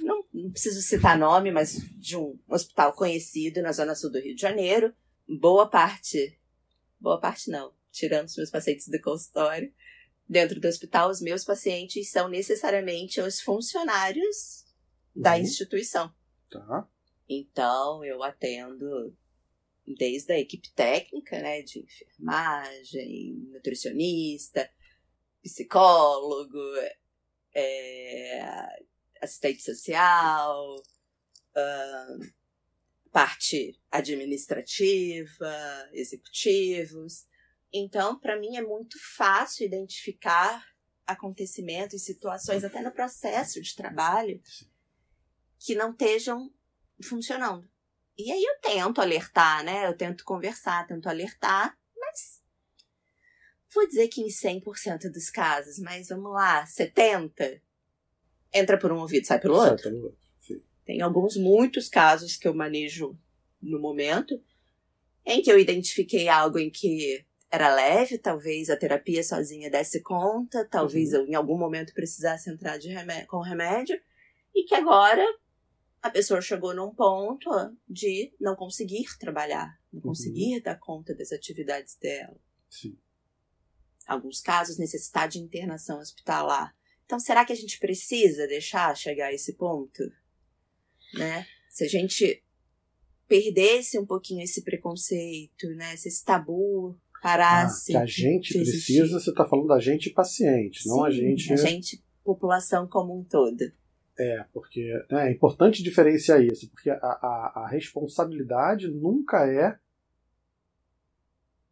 [0.00, 4.34] Não, não preciso citar nome, mas de um hospital conhecido na zona sul do Rio
[4.34, 4.94] de Janeiro.
[5.28, 6.38] Boa parte,
[7.00, 9.72] boa parte não, tirando os meus pacientes do consultório.
[10.28, 14.64] Dentro do hospital, os meus pacientes são necessariamente os funcionários
[15.14, 15.38] da Uhum.
[15.42, 16.12] instituição.
[16.50, 16.88] Tá.
[17.28, 19.14] Então, eu atendo
[19.86, 24.70] desde a equipe técnica, né, de enfermagem, nutricionista,
[25.42, 26.58] psicólogo,
[27.54, 28.40] é,
[29.20, 30.76] assistente social,
[31.54, 32.18] ah,
[33.10, 37.26] parte administrativa, executivos.
[37.72, 40.64] Então, para mim é muito fácil identificar
[41.06, 44.40] acontecimentos, situações, até no processo de trabalho,
[45.58, 46.52] que não estejam
[47.02, 47.68] funcionando.
[48.18, 49.86] E aí eu tento alertar, né?
[49.86, 52.42] Eu tento conversar, tento alertar, mas
[53.74, 57.60] vou dizer que em 100% dos casos, mas vamos lá, 70
[58.52, 59.82] entra por um ouvido, sai pelo outro.
[59.82, 60.18] Sai pelo outro.
[60.40, 60.62] Sim.
[60.84, 63.18] Tem alguns, muitos casos que eu manejo
[63.60, 64.42] no momento
[65.24, 70.66] em que eu identifiquei algo em que era leve, talvez a terapia sozinha desse conta,
[70.66, 74.00] talvez eu em algum momento precisasse entrar de remé- com remédio,
[74.54, 75.22] e que agora
[76.02, 77.48] a pessoa chegou num ponto
[77.88, 80.08] de não conseguir trabalhar, não Uhum.
[80.08, 82.36] conseguir dar conta das atividades dela.
[82.68, 82.98] Sim.
[84.06, 86.74] Alguns casos, necessidade de internação hospitalar.
[87.06, 90.02] Então, será que a gente precisa deixar chegar a esse ponto?
[91.14, 91.46] Né?
[91.68, 92.42] Se a gente
[93.28, 95.96] perdesse um pouquinho esse preconceito, né?
[95.96, 97.92] Se esse tabu Ah, parasse.
[97.92, 98.98] que a gente de existir.
[98.98, 101.52] precisa, você está falando da gente paciente, não a Sim, gente.
[101.52, 103.72] A gente, população como um todo.
[104.18, 109.78] É, porque né, é importante diferenciar isso, porque a, a, a responsabilidade nunca é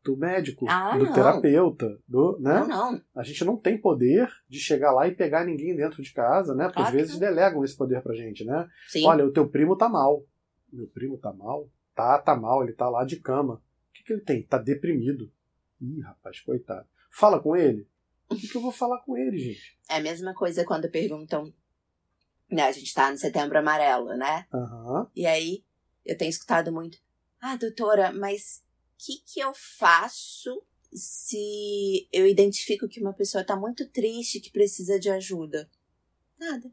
[0.02, 1.12] do médico, Ah, do não.
[1.12, 2.60] terapeuta, do, né?
[2.60, 3.02] Não, não.
[3.14, 6.64] A gente não tem poder de chegar lá e pegar ninguém dentro de casa, né?
[6.64, 8.66] Porque Claro às vezes delegam esse poder pra gente, né?
[8.88, 9.06] Sim.
[9.06, 10.24] Olha, o teu primo tá mal.
[10.72, 11.68] Meu primo tá mal?
[11.94, 13.54] Tá, tá mal, ele tá lá de cama.
[13.54, 14.42] O que, que ele tem?
[14.42, 15.30] Tá deprimido.
[15.80, 16.86] Ih, rapaz, coitado.
[17.10, 17.86] Fala com ele?
[18.30, 19.76] O que, que eu vou falar com ele, gente?
[19.90, 21.52] É a mesma coisa quando perguntam.
[22.50, 24.46] Né, a gente tá no setembro amarelo, né?
[24.52, 25.08] Aham.
[25.14, 25.64] E aí
[26.04, 26.98] eu tenho escutado muito.
[27.40, 28.62] Ah, doutora, mas
[28.94, 34.50] o que, que eu faço se eu identifico que uma pessoa tá muito triste, que
[34.50, 35.70] precisa de ajuda?
[36.38, 36.72] Nada.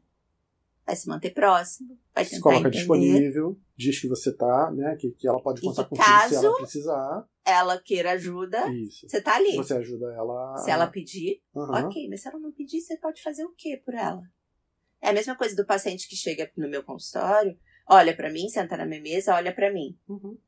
[0.84, 2.78] Vai se manter próximo, vai Se tentar coloca entender.
[2.78, 4.96] disponível, diz que você tá, né?
[4.96, 7.28] Que, que ela pode contar que contigo se caso- ela precisar.
[7.44, 9.08] Ela queira ajuda, Isso.
[9.08, 9.54] você tá ali.
[9.56, 10.56] Você ajuda ela.
[10.58, 11.86] Se ela pedir, Aham.
[11.86, 14.22] ok, mas se ela não pedir, você pode fazer o quê por ela?
[15.00, 18.76] É a mesma coisa do paciente que chega no meu consultório, olha pra mim, senta
[18.76, 19.98] na minha mesa, olha pra mim.
[20.08, 20.38] Uhum.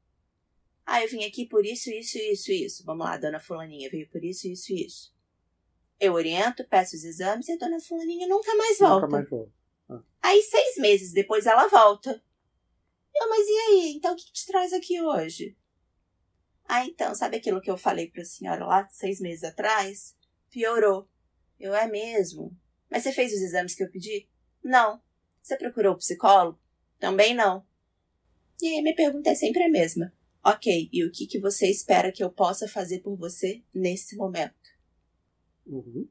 [0.84, 2.84] Ah, eu vim aqui por isso, isso, isso, isso.
[2.84, 5.14] Vamos lá, dona Fulaninha veio por isso, isso, isso.
[6.00, 9.06] Eu oriento, peço os exames e a dona Fulaninha nunca mais volta.
[9.06, 9.52] Nunca mais volta.
[10.22, 12.22] Aí, seis meses depois, ela volta.
[13.14, 13.92] Eu, mas e aí?
[13.96, 15.56] Então, o que te traz aqui hoje?
[16.64, 20.16] Ah, então, sabe aquilo que eu falei pra senhora lá seis meses atrás?
[20.50, 21.08] Piorou.
[21.58, 22.56] Eu, é mesmo?
[22.88, 24.29] Mas você fez os exames que eu pedi?
[24.62, 25.00] Não.
[25.42, 26.58] Você procurou o psicólogo?
[26.98, 27.64] Também não.
[28.60, 30.12] E aí, minha pergunta é sempre a mesma.
[30.44, 34.54] Ok, e o que, que você espera que eu possa fazer por você nesse momento?
[35.66, 36.08] Uhum.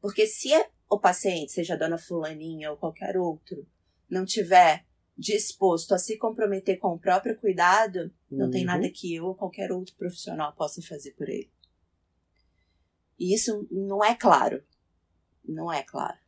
[0.00, 0.50] Porque se
[0.88, 3.66] o paciente, seja a dona fulaninha ou qualquer outro,
[4.08, 8.66] não tiver disposto a se comprometer com o próprio cuidado, não tem Uhum.
[8.66, 11.50] nada que eu ou qualquer outro profissional possa fazer por ele.
[13.18, 14.62] E isso não é claro.
[15.44, 16.18] Não é claro.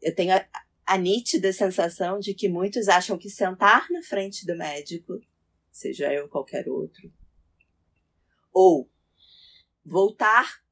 [0.00, 0.32] Eu tenho
[0.94, 5.20] a, nítida sensação de que muitos acham que sentar na frente do médico,
[5.70, 7.12] seja eu ou qualquer outro,
[8.52, 8.90] ou
[9.84, 10.62] voltar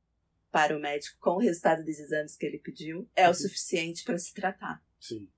[0.51, 3.35] para o médico com o resultado dos exames que ele pediu, é o Uhum.
[3.35, 4.83] suficiente para se tratar.
[4.99, 5.29] Sim.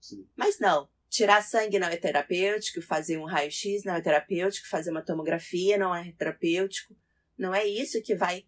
[0.00, 0.28] Sim.
[0.36, 0.88] Mas não.
[1.08, 5.94] Tirar sangue não é terapêutico, fazer um raio-x não é terapêutico, fazer uma tomografia não
[5.94, 6.94] é terapêutico.
[7.38, 8.44] Não é isso que vai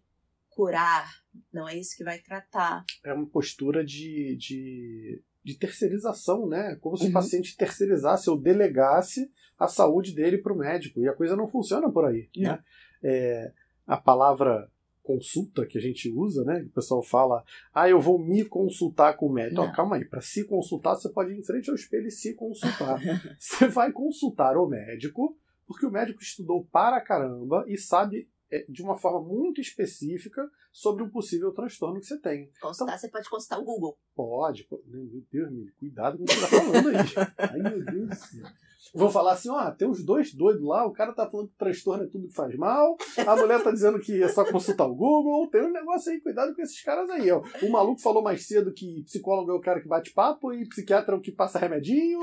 [0.49, 2.83] curar, não é isso que vai tratar.
[3.03, 6.77] É uma postura de, de, de terceirização, né?
[6.79, 7.09] Como se Uhum.
[7.09, 10.99] o paciente terceirizasse ou delegasse a saúde dele para o médico.
[11.01, 12.29] E a coisa não funciona por aí.
[12.37, 12.51] Não.
[12.51, 12.59] Né?
[13.03, 13.51] É,
[13.87, 14.69] a palavra
[15.01, 16.61] consulta que a gente usa, né?
[16.61, 19.61] O pessoal fala, ah, eu vou me consultar com o médico.
[19.61, 19.73] Ó, Não.
[19.73, 22.99] calma aí, para se consultar, você pode ir em frente ao espelho e se consultar.
[23.39, 25.35] você vai consultar o médico,
[25.65, 28.29] porque o médico estudou para caramba e sabe
[28.67, 32.51] de uma forma muito específica sobre um possível transtorno que você tem.
[32.61, 33.97] Consultar, você pode consultar o Google.
[34.15, 36.95] Pode, pô, meu Deus, meu, cuidado com o que você tá falando aí.
[37.37, 38.45] Ai, meu Deus do céu.
[38.93, 42.05] Vão falar assim, ó, tem uns dois doidos lá, o cara tá falando que transtorno
[42.05, 45.49] é tudo que faz mal, a mulher tá dizendo que é só consultar o Google,
[45.49, 47.43] tem um negócio aí, cuidado com esses caras aí, ó.
[47.61, 51.13] O maluco falou mais cedo que psicólogo é o cara que bate papo e psiquiatra
[51.13, 52.19] é o que passa remedinho.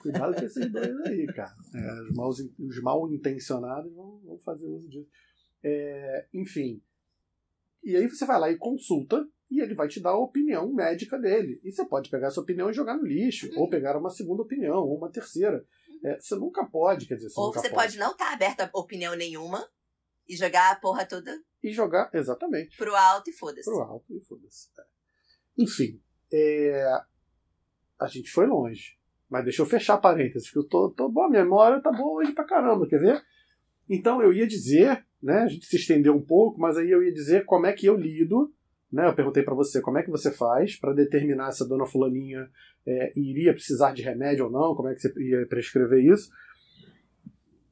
[0.00, 1.52] Cuidado com esses dois aí, cara.
[1.74, 5.08] É, os, maus, os mal intencionados vão, vão fazer uso disso.
[5.64, 6.82] É, enfim.
[7.82, 11.18] E aí você vai lá e consulta e ele vai te dar a opinião médica
[11.18, 11.60] dele.
[11.62, 13.60] E você pode pegar essa opinião e jogar no lixo, Uhum.
[13.60, 15.64] ou pegar uma segunda opinião, ou uma terceira.
[16.04, 19.14] É, você nunca pode, quer dizer, você Ou você pode não estar aberta a opinião
[19.14, 19.68] nenhuma
[20.28, 23.64] e jogar a porra toda E jogar, exatamente, pro alto e foda-se.
[23.70, 24.68] pro alto e foda-se.
[24.78, 24.82] É.
[25.58, 26.00] Enfim,
[26.32, 26.84] é,
[28.00, 28.98] a gente foi longe.
[29.28, 32.32] Mas deixa eu fechar parênteses, que eu tô, tô boa, a memória tá boa hoje
[32.32, 33.22] pra caramba, quer ver?
[33.94, 37.12] Então eu ia dizer, né, a gente se estendeu um pouco, mas aí eu ia
[37.12, 38.50] dizer como é que eu lido,
[38.90, 41.84] né, eu perguntei pra você como é que você faz pra determinar se a dona
[41.84, 42.48] fulaninha
[42.86, 46.30] é, iria precisar de remédio ou não, como é que você ia prescrever isso.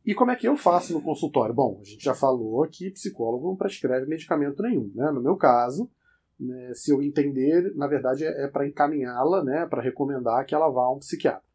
[0.05, 1.55] E como é que eu faço no consultório?
[1.55, 5.11] Bom, a gente já falou que psicólogo não prescreve medicamento nenhum, né?
[5.11, 5.91] No meu caso,
[6.39, 10.83] né, se eu entender, na verdade é, para encaminhá-la, né, para recomendar que ela vá
[10.83, 11.49] a um psiquiatra.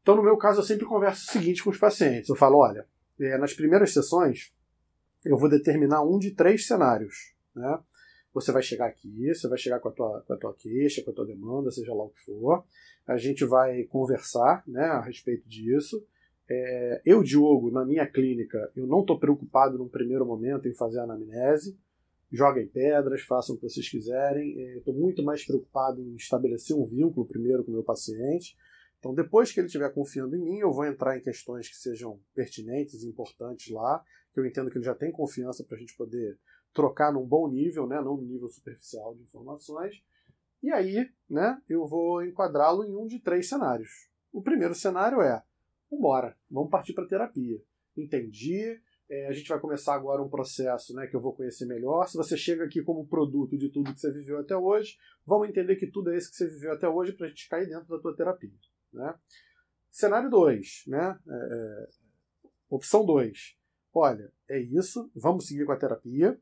[0.00, 2.86] Então, no meu caso, eu sempre converso o seguinte com os pacientes: eu falo, olha,
[3.20, 4.52] é, nas primeiras sessões,
[5.24, 7.78] eu vou determinar um de três cenários, né?
[8.32, 11.10] Você vai chegar aqui, você vai chegar com a tua, com a tua queixa, com
[11.10, 12.64] a tua demanda, seja lá o que for.
[13.06, 16.04] A gente vai conversar né, a respeito disso.
[16.48, 21.00] É, eu, Diogo, na minha clínica, eu não estou preocupado num primeiro momento em fazer
[21.00, 21.76] anamnese.
[22.30, 24.58] Joguem pedras, façam o que vocês quiserem.
[24.76, 28.56] Estou muito mais preocupado em estabelecer um vínculo primeiro com o meu paciente.
[28.98, 32.20] Então, depois que ele estiver confiando em mim, eu vou entrar em questões que sejam
[32.34, 35.96] pertinentes e importantes lá, que eu entendo que ele já tem confiança para a gente
[35.96, 36.38] poder
[36.74, 40.02] trocar num bom nível, né, não num nível superficial de informações.
[40.62, 44.10] E aí, né, eu vou enquadrá-lo em um de três cenários.
[44.32, 45.42] O primeiro cenário é:
[45.90, 47.62] vambora, vamos partir para terapia.
[47.96, 48.80] Entendi,
[49.10, 52.06] É, a gente vai começar agora um processo né, que eu vou conhecer melhor.
[52.06, 55.76] Se você chega aqui como produto de tudo que você viveu até hoje, vamos entender
[55.76, 57.98] que tudo é isso que você viveu até hoje para a gente cair dentro da
[57.98, 58.52] tua terapia.
[58.92, 59.14] Né?
[59.90, 61.18] Cenário 2, né?
[61.28, 61.86] É, é,
[62.70, 63.56] opção 2.
[63.92, 66.38] Olha, é isso, vamos seguir com a terapia.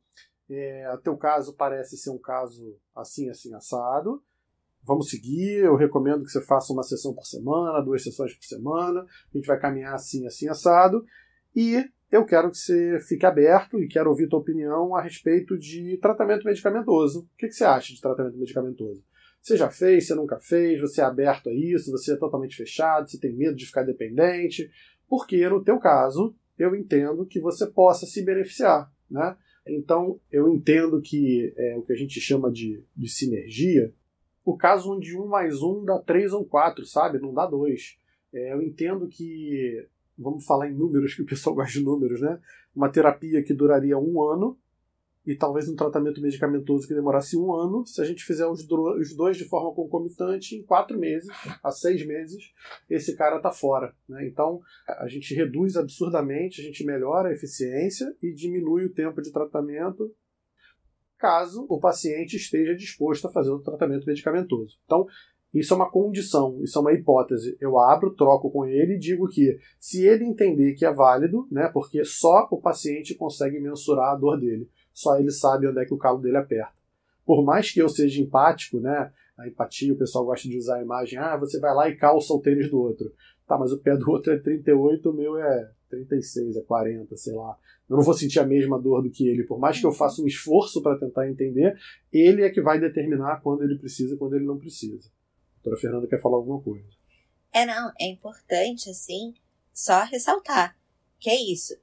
[0.48, 4.22] É, o teu caso parece ser um caso assim, assim, assado.
[4.82, 9.00] Vamos seguir, eu recomendo que você faça uma sessão por semana, duas sessões por semana.
[9.00, 11.04] A gente vai caminhar assim, assim, assado.
[11.54, 15.98] E eu quero que você fique aberto e quero ouvir tua opinião a respeito de
[15.98, 17.20] tratamento medicamentoso.
[17.22, 19.02] O que, que você acha de tratamento medicamentoso?
[19.46, 23.08] Você já fez, você nunca fez, você é aberto a isso, você é totalmente fechado,
[23.08, 24.68] você tem medo de ficar dependente.
[25.08, 28.92] Porque, no teu caso, eu entendo que você possa se beneficiar.
[29.08, 29.36] Né?
[29.64, 33.94] Então, eu entendo que é o que a gente chama de, de sinergia,
[34.44, 37.20] o caso onde um mais um dá três ou quatro, sabe?
[37.20, 37.96] Não dá dois.
[38.34, 39.86] É, eu entendo que
[40.18, 42.40] vamos falar em números, que o pessoal gosta de números, né?
[42.74, 44.58] Uma terapia que duraria um ano
[45.26, 49.36] e talvez um tratamento medicamentoso que demorasse um ano, se a gente fizer os, dois
[49.36, 51.28] de forma concomitante, em quatro meses
[51.62, 52.52] a seis meses,
[52.88, 53.92] esse cara está fora.
[54.08, 54.26] Né?
[54.28, 59.32] Então, a gente reduz absurdamente, a gente melhora a eficiência e diminui o tempo de
[59.32, 60.14] tratamento
[61.18, 64.76] caso o paciente esteja disposto a fazer o tratamento medicamentoso.
[64.84, 65.06] Então,
[65.54, 67.56] isso é uma condição, isso é uma hipótese.
[67.60, 71.70] Eu abro, troco com ele e digo que, se ele entender que é válido, né,
[71.72, 75.92] porque só o paciente consegue mensurar a dor dele, só ele sabe onde é que
[75.92, 76.72] o calo dele aperta.
[77.24, 80.82] Por mais que eu seja empático, né, a empatia, o pessoal gosta de usar a
[80.82, 83.12] imagem, ah, você vai lá e calça o tênis do outro.
[83.46, 87.34] Tá, mas o pé do outro é 38, o meu é 36, é 40, sei
[87.34, 87.56] lá.
[87.88, 89.44] Eu não vou sentir a mesma dor do que ele.
[89.44, 91.76] Por mais que eu faça um esforço para tentar entender,
[92.12, 95.08] ele é que vai determinar quando ele precisa e quando ele não precisa
[95.66, 96.86] doutora Fernanda quer falar alguma coisa.
[97.52, 99.34] É, não, é importante, assim,
[99.72, 100.76] só ressaltar
[101.18, 101.74] que é isso.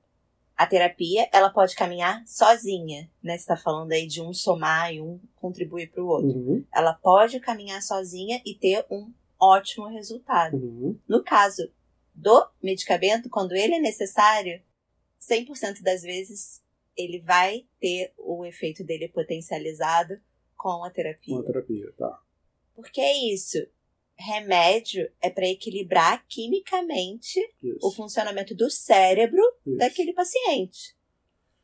[0.55, 3.37] A terapia, ela pode caminhar sozinha, né?
[3.37, 6.29] Você tá falando aí de um somar e um contribuir para o outro.
[6.29, 6.65] Uhum.
[6.73, 10.55] Ela pode caminhar sozinha e ter um ótimo resultado.
[10.55, 10.97] Uhum.
[11.07, 11.71] No caso
[12.13, 14.61] do medicamento, quando ele é necessário,
[15.19, 16.61] 100% das vezes
[16.95, 20.19] ele vai ter o efeito dele potencializado
[20.55, 21.35] com a terapia.
[21.35, 22.19] Com a terapia, tá.
[22.75, 23.57] Porque é isso.
[24.15, 27.79] Remédio é para equilibrar quimicamente Isso.
[27.81, 29.77] o funcionamento do cérebro Isso.
[29.77, 30.95] daquele paciente.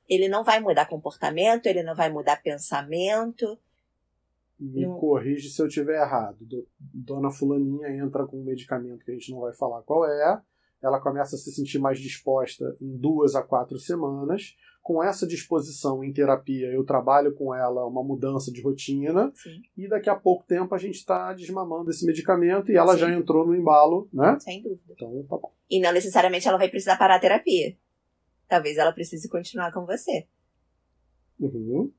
[0.08, 3.58] Ele não vai mudar comportamento, ele não vai mudar pensamento.
[4.60, 6.38] Me Não- corrige se eu tiver errado.
[6.42, 10.42] Do- Dona Fulaninha entra com um medicamento que a gente não vai falar qual é.
[10.82, 14.56] Ela começa a se sentir mais disposta em duas a quatro semanas.
[14.82, 19.32] Com essa disposição em terapia, eu trabalho com ela uma mudança de rotina.
[19.36, 23.00] Sim, E daqui a pouco tempo a gente está desmamando esse medicamento e ela Sim.
[23.00, 24.38] já entrou no embalo, né?
[24.40, 24.94] sem dúvida.
[24.94, 25.54] Então tá bom.
[25.70, 27.78] E não necessariamente ela vai precisar parar a terapia.
[28.48, 30.28] Talvez ela precise continuar com você.
[31.40, 31.92] Uhum.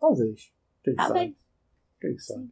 [0.00, 0.52] Talvez.
[0.82, 1.08] Quem sabe?
[1.08, 1.34] Talvez.
[2.00, 2.50] Quem sabe?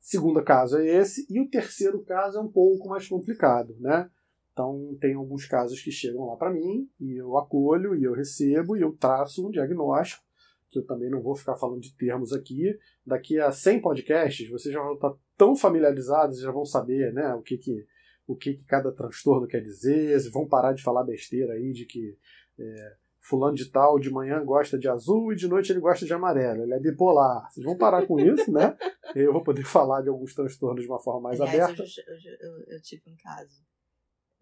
[0.00, 4.10] Segundo caso é esse, e o terceiro caso é um pouco mais complicado, né?
[4.52, 8.76] Então, tem alguns casos que chegam lá para mim, e eu acolho, e eu recebo,
[8.76, 10.22] e eu traço um diagnóstico,
[10.70, 12.78] que eu também não vou ficar falando de termos aqui.
[13.04, 17.42] Daqui a 100 podcasts, vocês já vão estar tão familiarizados, já vão saber né, o,
[17.42, 17.86] que, que,
[18.26, 21.86] o que, que cada transtorno quer dizer, vocês vão parar de falar besteira aí de
[21.86, 22.16] que
[22.58, 26.12] é, fulano de tal de manhã gosta de azul e de noite ele gosta de
[26.12, 27.50] amarelo, ele é bipolar.
[27.50, 28.76] Vocês vão parar com isso, né?
[29.14, 31.82] Eu vou poder falar de alguns transtornos de uma forma mais Aliás, aberta.
[31.82, 33.62] eu, eu, eu, eu tive um caso.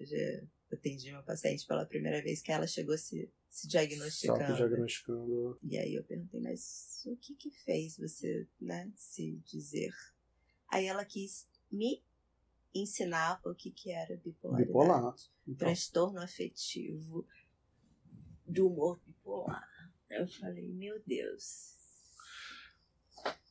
[0.01, 0.17] Eu já
[0.73, 4.41] atendi uma paciente pela primeira vez que ela chegou se, se diagnosticando.
[4.41, 5.59] Auto-diagnosticando.
[5.63, 9.93] E aí eu perguntei, mas o que que fez você, né, se dizer?
[10.69, 12.03] Aí ela quis me
[12.75, 14.69] ensinar o que que era bipolaridade.
[14.69, 15.15] Bipolar.
[15.47, 17.27] Então, Transtorno afetivo
[18.47, 19.69] do humor bipolar.
[20.09, 21.77] Eu falei, meu Deus.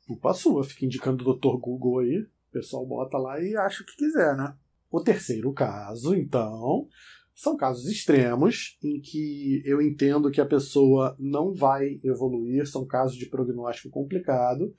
[0.07, 1.59] culpa sua, fica indicando o Dr.
[1.59, 2.21] Google aí.
[2.21, 4.57] O pessoal bota lá e acha o que quiser, né?
[4.91, 6.87] O terceiro caso, então,
[7.35, 13.15] são casos extremos em que eu entendo que a pessoa não vai evoluir, são casos
[13.15, 14.73] de prognóstico complicado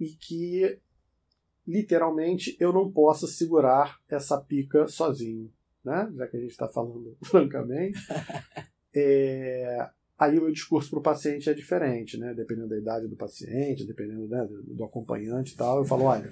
[0.00, 0.78] e que
[1.66, 5.52] literalmente eu não posso segurar essa pica sozinho,
[5.84, 6.10] né?
[6.16, 7.98] Já que a gente está falando francamente.
[8.94, 9.86] É,
[10.18, 12.32] aí o meu discurso para o paciente é diferente, né?
[12.32, 15.78] Dependendo da idade do paciente, dependendo né, do, acompanhante e tal.
[15.78, 16.30] Eu falo, olha,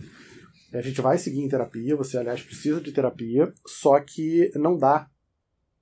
[0.79, 5.09] a gente vai seguir em terapia, você, aliás, precisa de terapia, só que não dá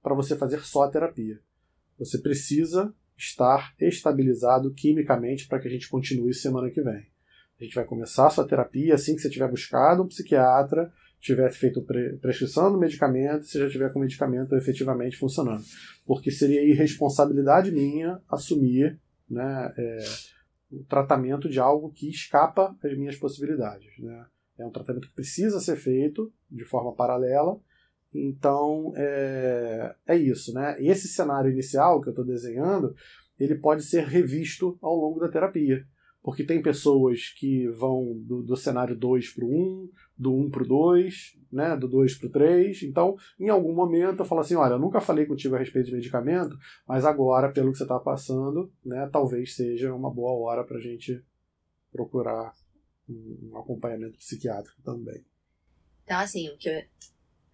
[0.03, 1.41] para você fazer só terapia.
[1.99, 7.07] Você precisa estar estabilizado quimicamente para que a gente continue semana que vem.
[7.61, 11.51] A gente vai começar a sua terapia assim que você tiver buscado um psiquiatra, tiver
[11.53, 15.63] feito pre prescrição do medicamento, se já tiver com o medicamento efetivamente funcionando.
[16.05, 18.99] Porque seria irresponsabilidade minha assumir
[19.31, 19.99] né, é,
[20.73, 23.97] o tratamento de algo que escapa às minhas possibilidades.
[24.01, 24.27] Né?
[24.59, 27.59] É um tratamento que precisa ser feito de forma paralela.
[28.15, 30.53] Então, é, é isso.
[30.53, 30.77] Né?
[30.81, 32.95] E esse cenário inicial que eu estou desenhando,
[33.39, 35.85] ele pode ser revisto ao longo da terapia.
[36.23, 40.63] Porque tem pessoas que vão do, do cenário 2 para o 1, do 1 para
[40.63, 41.15] o 2,
[41.51, 42.83] né, do 2 para o 3.
[42.85, 45.95] Então, em algum momento eu falo assim, olha, eu nunca falei contigo a respeito de
[45.95, 50.79] medicamento, mas agora, pelo que você está passando, né, talvez seja uma boa hora para
[50.79, 51.21] a gente
[51.91, 52.53] procurar
[53.13, 55.25] um, acompanhamento psiquiátrico também.
[56.05, 56.83] Então, assim, o que eu,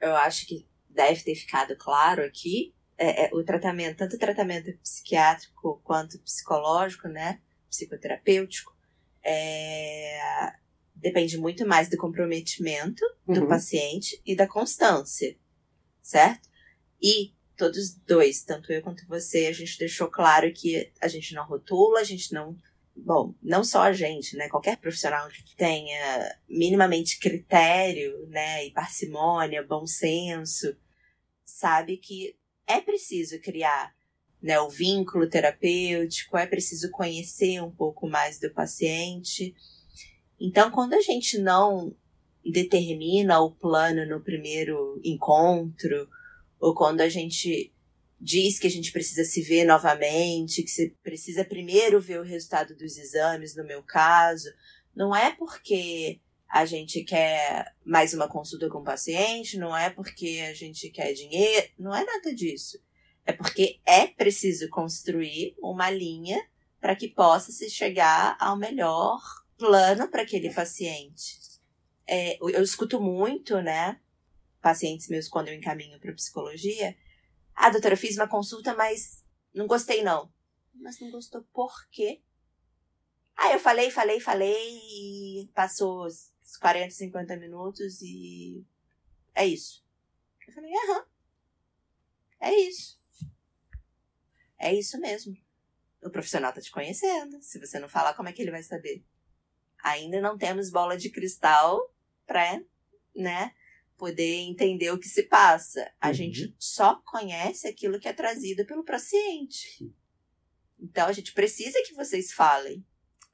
[0.01, 4.77] eu acho que deve ter ficado claro aqui é, é o tratamento, tanto o tratamento
[4.79, 8.77] psiquiátrico quanto psicológico, né, psicoterapêutico,
[9.23, 10.53] é,
[10.95, 13.49] depende muito mais do comprometimento do Uhum.
[13.49, 15.37] paciente e da constância,
[16.03, 16.49] certo?
[17.01, 21.45] E todos dois, tanto eu quanto você, a gente deixou claro que a gente não
[21.47, 22.57] rotula, a gente não.
[23.05, 24.49] Bom, não só a gente, né?
[24.49, 28.67] Qualquer profissional que tenha minimamente critério, né?
[28.67, 30.77] E parcimônia, bom senso,
[31.45, 32.37] sabe que
[32.67, 33.95] é preciso criar
[34.41, 39.55] né, o vínculo terapêutico, é preciso conhecer um pouco mais do paciente.
[40.39, 41.95] Então, quando a gente não
[42.45, 46.09] determina o plano no primeiro encontro,
[46.61, 47.73] ou quando a gente
[48.21, 52.75] diz que a gente precisa se ver novamente, que você precisa primeiro ver o resultado
[52.77, 54.49] dos exames, no meu caso,
[54.95, 60.43] não é porque a gente quer mais uma consulta com o paciente, não é porque
[60.49, 62.79] a gente quer dinheiro, não é nada disso.
[63.25, 66.43] É porque é preciso construir uma linha
[66.81, 69.21] para que possa se chegar ao melhor
[69.59, 71.39] plano para aquele paciente.
[72.07, 74.01] É, eu escuto muito, né,
[74.63, 76.97] pacientes meus quando eu encaminho para psicologia.
[77.61, 80.33] Ah, doutora, eu fiz uma consulta, mas não gostei não.
[80.73, 82.23] Mas não gostou por quê?
[83.37, 88.65] Ah, eu falei, falei, falei e passou os 40, 50 minutos e
[89.35, 89.85] é isso.
[90.47, 91.05] Eu falei, aham.
[92.41, 92.97] É isso.
[94.57, 95.37] É isso mesmo.
[96.01, 97.43] O profissional tá te conhecendo.
[97.43, 99.05] Se você não falar, como é que ele vai saber?
[99.83, 101.93] Ainda não temos bola de cristal
[102.25, 102.63] pra,
[103.17, 103.53] né,
[103.99, 105.91] poder entender o que se passa.
[106.01, 106.15] A Uhum.
[106.15, 109.93] gente só conhece aquilo que é trazido pelo paciente.
[110.81, 112.85] Então a gente precisa que vocês falem.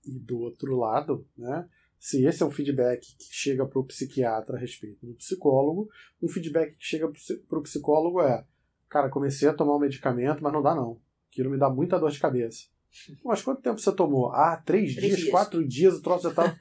[0.05, 1.69] E do outro lado, né,
[2.01, 5.89] se esse é um feedback que chega para o psiquiatra a respeito do psicólogo,
[6.23, 7.11] um feedback que chega
[7.49, 8.47] para o psicólogo é:
[8.89, 11.01] cara, comecei a tomar um medicamento, mas não dá não.
[11.31, 12.67] Aquilo me dá muita dor de cabeça.
[13.25, 14.31] Mas quanto tempo você tomou?
[14.31, 15.31] Ah, três, Três dias, dias.
[15.31, 16.57] quatro dias, o troço já tá.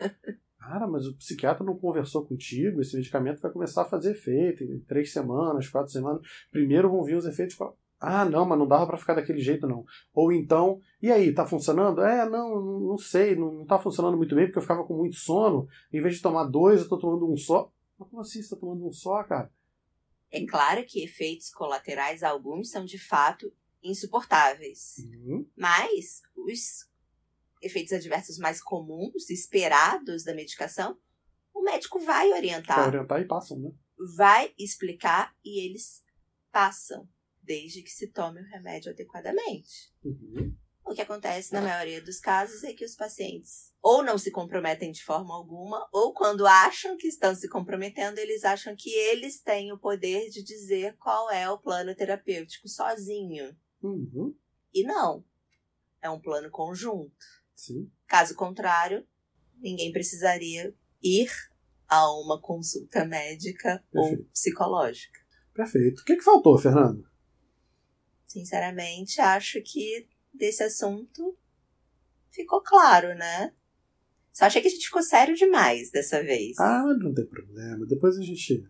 [0.63, 4.79] Cara, mas o psiquiatra não conversou contigo, esse medicamento vai começar a fazer efeito em
[4.79, 6.21] três semanas, quatro semanas.
[6.49, 7.57] Primeiro vão vir os efeitos.
[7.99, 9.83] Ah, não, mas não dava para ficar daquele jeito, não.
[10.13, 12.01] Ou então, e aí, tá funcionando?
[12.01, 15.17] É, não, não sei, não, não tá funcionando muito bem, porque eu ficava com muito
[15.17, 15.67] sono.
[15.91, 17.69] Em vez de tomar dois, eu tô tomando um só.
[17.99, 19.51] Mas como assim você tá tomando um só, cara?
[20.31, 23.51] É claro que efeitos colaterais, alguns são de fato
[23.83, 24.95] insuportáveis.
[24.99, 25.45] Uhum.
[25.57, 26.87] Mas os
[27.63, 30.97] efeitos adversos mais comuns, esperados da medicação,
[31.53, 33.71] o médico vai orientar, orientar e passam, né?
[34.15, 36.03] vai explicar e eles
[36.51, 37.07] passam,
[37.41, 39.93] desde que se tome o remédio adequadamente.
[40.03, 40.55] Uhum.
[40.85, 44.91] O que acontece na maioria dos casos é que os pacientes ou não se comprometem
[44.91, 49.71] de forma alguma, ou quando acham que estão se comprometendo, eles acham que eles têm
[49.71, 53.55] o poder de dizer qual é o plano terapêutico sozinho.
[53.81, 54.35] Uhum.
[54.73, 55.25] E não.
[56.01, 57.42] É um plano conjunto.
[57.55, 57.89] Sim.
[58.07, 59.05] Caso contrário,
[59.57, 61.29] ninguém precisaria ir
[61.87, 64.29] a uma consulta médica ou Perfeito.
[64.31, 65.19] psicológica.
[65.53, 66.01] Perfeito.
[66.01, 67.07] O que, que faltou, Fernando?
[68.25, 71.37] Sinceramente, acho que desse assunto
[72.31, 73.53] ficou claro, né?
[74.31, 76.57] Só achei que a gente ficou sério demais dessa vez.
[76.59, 77.85] Ah, não tem problema.
[77.85, 78.67] Depois a gente.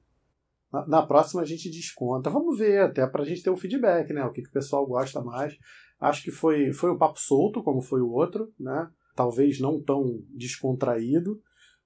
[0.72, 2.30] Na, na próxima a gente desconta.
[2.30, 4.26] Vamos ver, até pra gente ter um feedback, né?
[4.26, 5.58] O que, que o pessoal gosta mais.
[6.04, 8.92] Acho que foi, foi um papo solto, como foi o outro, né?
[9.16, 11.42] Talvez não tão descontraído,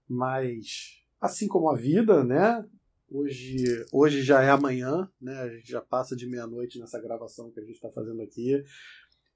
[0.10, 2.66] mas assim como a vida, né?
[3.12, 3.64] Hoje,
[3.94, 5.38] hoje já é amanhã, né?
[5.42, 8.64] A gente já passa de meia-noite nessa gravação que a gente está fazendo aqui.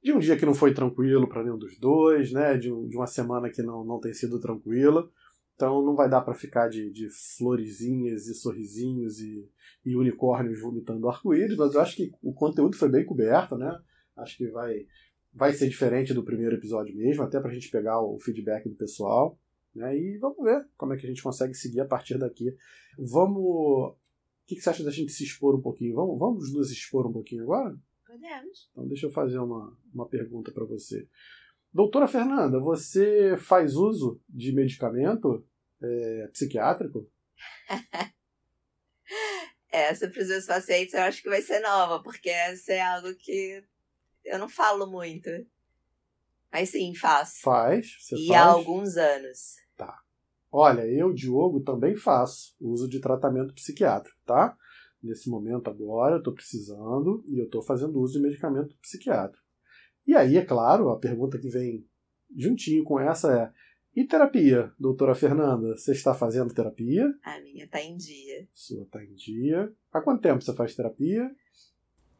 [0.03, 2.57] De um dia que não foi tranquilo para nenhum dos dois, né?
[2.57, 5.07] De, de uma semana que não, não tem sido tranquila.
[5.55, 7.07] Então não vai dar para ficar de, de
[7.37, 9.47] florezinhas e sorrisinhos e,
[9.85, 13.79] e unicórnios vomitando arco-íris, mas eu acho que o conteúdo foi bem coberto, né?
[14.17, 14.85] Acho que vai,
[15.33, 19.39] vai ser diferente do primeiro episódio mesmo, até pra gente pegar o feedback do pessoal.
[19.73, 19.97] Né?
[19.97, 22.55] E vamos ver como é que a gente consegue seguir a partir daqui.
[22.97, 23.43] Vamos.
[23.43, 23.95] O
[24.45, 25.95] que, que você acha da gente se expor um pouquinho?
[25.95, 27.77] Vamos, vamos nos expor um pouquinho agora?
[28.05, 28.69] Podemos.
[28.71, 31.07] Então, deixa eu fazer uma, uma pergunta para você.
[31.73, 35.45] Doutora Fernanda, você faz uso de medicamento
[35.81, 37.09] é, psiquiátrico?
[39.71, 43.15] Essa para os meus pacientes eu acho que vai ser nova, porque essa é algo
[43.15, 43.63] que
[44.25, 45.29] eu não falo muito.
[46.51, 47.41] Mas sim, faço.
[47.41, 47.97] Faz.
[47.99, 48.39] Você e faz?
[48.39, 49.55] há alguns anos.
[50.51, 54.57] Olha, eu, Diogo, também faço uso de tratamento psiquiátrico, tá?
[55.01, 59.43] Nesse momento agora, eu estou precisando e eu estou fazendo uso de medicamento psiquiátrico.
[60.05, 61.87] E aí, é claro, a pergunta que vem
[62.35, 63.51] juntinho com essa é:
[63.95, 65.75] e terapia, doutora Fernanda?
[65.77, 67.07] Você está fazendo terapia?
[67.23, 68.45] A minha tá em dia.
[68.53, 69.71] Sua está em dia.
[69.91, 71.33] Há quanto tempo você faz terapia?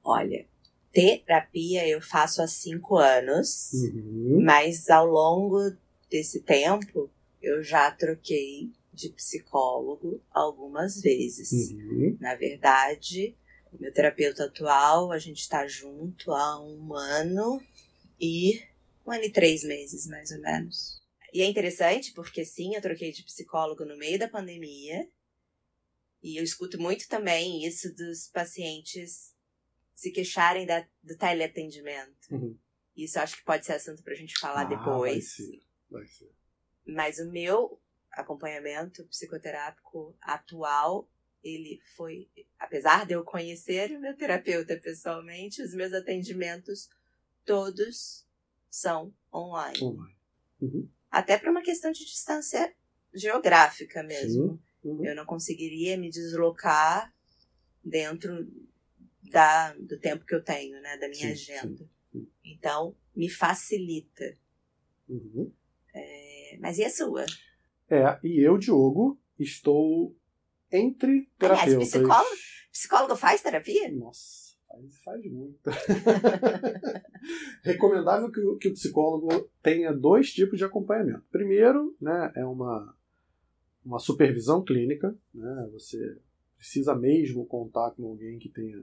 [0.03, 0.47] Olha,
[0.91, 4.41] terapia eu faço há cinco anos, Uhum.
[4.43, 5.59] mas ao longo
[6.09, 7.09] desse tempo
[7.41, 11.71] eu já troquei de psicólogo algumas vezes.
[11.71, 12.17] Uhum.
[12.19, 13.35] Na verdade,
[13.71, 17.61] o meu terapeuta atual, a gente está junto há um ano
[18.19, 18.61] e
[19.07, 21.01] um ano e três meses, mais ou menos.
[21.33, 25.07] E é interessante porque sim, eu troquei de psicólogo no meio da pandemia.
[26.21, 29.33] E eu escuto muito também isso dos pacientes
[30.01, 32.31] se queixarem da, do teleatendimento.
[32.31, 32.57] Uhum.
[32.97, 35.33] Isso eu acho que pode ser assunto pra gente falar Ah, Vai depois.
[35.35, 35.61] ser.
[35.91, 36.31] Vai ser.
[36.87, 37.79] Mas o meu
[38.11, 41.07] acompanhamento psicoterápico atual,
[41.43, 42.27] ele foi,
[42.57, 46.89] apesar de eu conhecer o meu terapeuta pessoalmente, os meus atendimentos
[47.45, 48.25] todos
[48.71, 49.83] são online.
[49.83, 50.17] Online.
[50.61, 50.89] Uhum.
[51.11, 52.73] Até para uma questão de distância
[53.13, 54.59] geográfica mesmo.
[54.83, 55.05] Uhum.
[55.05, 57.13] Eu não conseguiria me deslocar
[57.83, 58.47] dentro
[59.31, 61.89] da, do tempo que eu tenho, né, da minha Sim, agenda.
[62.11, 62.27] sim.
[62.45, 64.37] Então, me facilita.
[65.09, 65.51] Uhum.
[65.93, 67.25] É, Mas e a sua?
[67.89, 70.15] É, e eu, Diogo, estou
[70.71, 71.89] entre Aliás, terapeutas.
[71.89, 72.35] psicólogo?
[72.71, 73.91] Psicólogo faz terapia?
[73.91, 75.59] Nossa, faz, faz muito.
[77.63, 81.23] Recomendável que, o- que o psicólogo tenha dois tipos de acompanhamento.
[81.31, 82.95] Primeiro, né, é uma,
[83.83, 85.15] uma supervisão clínica.
[85.33, 86.17] Né, você
[86.57, 88.81] precisa mesmo contar com alguém que tenha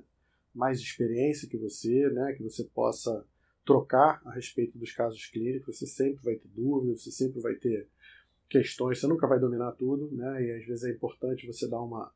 [0.58, 3.24] mais experiência que você, né, que você possa
[3.64, 5.78] trocar a respeito dos casos clínicos.
[5.78, 7.86] Você sempre vai ter dúvidas, você sempre vai ter
[8.48, 12.10] questões, você nunca vai dominar tudo, né, e às vezes é importante você dar uma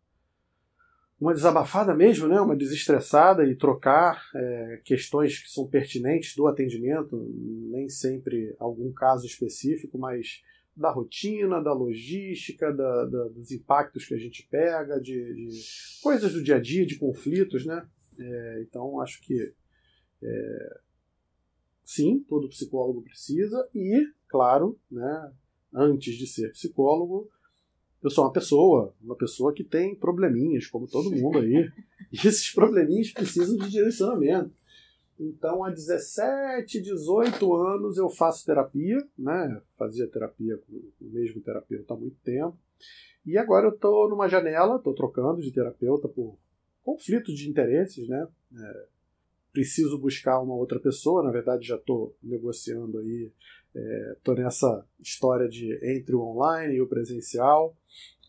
[1.21, 2.41] uma desabafada mesmo, né?
[2.41, 7.17] uma desestressada e trocar é, questões que são pertinentes do atendimento,
[7.71, 10.43] nem sempre algum caso específico, mas
[10.77, 15.61] da rotina, da logística, da- da- dos impactos que a gente pega, de, de
[16.03, 17.87] coisas do dia a dia, de conflitos, né?
[18.25, 19.53] É, então acho que
[20.23, 20.81] é,
[21.85, 25.33] sim, todo psicólogo precisa e, claro, né?
[25.75, 27.31] Antes de ser psicólogo,
[28.03, 31.71] eu sou uma pessoa, uma pessoa que tem probleminhas, como todo mundo aí.
[32.13, 34.53] e esses probleminhas precisam de direcionamento.
[35.19, 39.61] Então, há 17, 18 anos eu faço terapia, né?
[39.79, 42.59] Fazia terapia com o mesmo terapeuta há muito tempo.
[43.25, 46.37] E agora eu estou numa janela, estou trocando de terapeuta por
[46.83, 48.27] conflitos de interesses, né?
[48.55, 48.87] É,
[49.53, 53.31] preciso buscar uma outra pessoa, na verdade já estou negociando aí
[53.75, 57.75] Estou nessa história de entre o online e o presencial,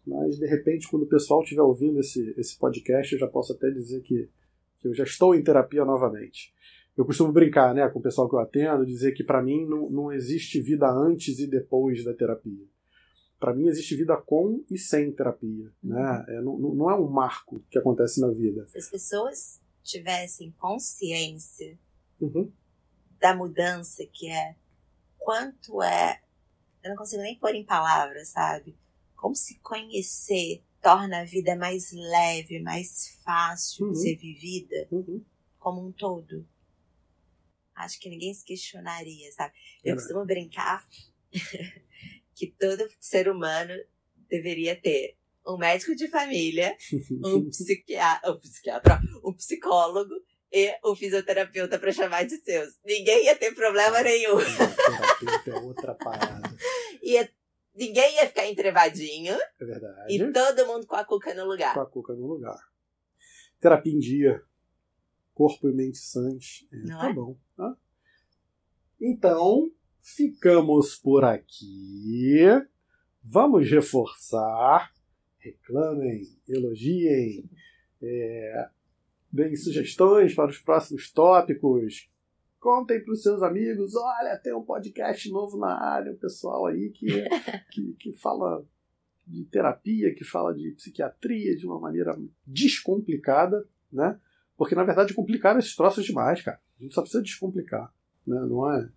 [0.08, 3.70] mas de repente, quando o pessoal estiver ouvindo esse, esse podcast, eu já posso até
[3.70, 4.30] dizer que,
[4.80, 6.54] que eu já estou em terapia novamente.
[6.96, 9.90] Eu costumo brincar né, com o pessoal que eu atendo, dizer que para mim não,
[9.90, 12.66] não existe vida antes e depois da terapia.
[13.44, 15.70] Para mim existe vida com e sem terapia.
[15.84, 16.26] Né?
[16.30, 18.66] É, não, não é um marco que acontece na vida.
[18.70, 21.78] Se as pessoas tivessem consciência
[22.22, 22.50] Uhum.
[23.20, 24.56] da mudança que é,
[25.18, 26.22] quanto é.
[26.82, 28.78] Eu não consigo nem pôr em palavras, sabe?
[29.14, 33.92] Como se conhecer torna a vida mais leve, mais fácil Uhum.
[33.92, 35.22] de ser vivida Uhum.
[35.60, 36.48] como um todo.
[37.76, 39.54] Acho que ninguém se questionaria, sabe?
[39.84, 40.08] Eu Verdade.
[40.08, 40.88] costumo brincar
[42.36, 43.74] que todo ser humano
[44.30, 46.76] deveria ter um médico de família,
[47.24, 50.14] um psiquiatra, um, psiquiatra, um psicólogo
[50.52, 52.80] e um fisioterapeuta para chamar de seus.
[52.86, 54.38] Ninguém ia ter problema nenhum.
[55.20, 56.50] Terapeuta é outra parada.
[57.04, 57.30] Ia,
[57.76, 60.16] ninguém ia ficar entrevadinho É verdade.
[60.16, 61.74] e todo mundo com a cuca no lugar.
[61.74, 62.58] com a cuca no lugar.
[63.60, 64.42] Terapia em dia.
[65.34, 66.66] Corpo e mente sãs.
[66.72, 67.14] É, tá é?
[67.14, 67.38] bom.
[67.58, 67.76] tá?
[69.02, 69.70] Então,
[70.04, 72.46] ficamos por aqui.
[73.24, 74.92] Vamos reforçar.
[75.40, 77.50] Reclamem, elogiem,
[78.02, 78.70] é,
[79.32, 82.10] deem sugestões para os próximos tópicos.
[82.60, 87.08] Contem pros seus amigos, olha, tem um podcast novo na área, o pessoal aí que,
[87.72, 88.66] que, que fala
[89.28, 94.20] de terapia, que fala de psiquiatria de uma maneira descomplicada, né?
[94.56, 96.62] Porque, na verdade, complicaram esses troços demais, cara.
[96.80, 97.94] A gente só precisa descomplicar,
[98.26, 98.40] né?
[98.48, 98.90] Não é...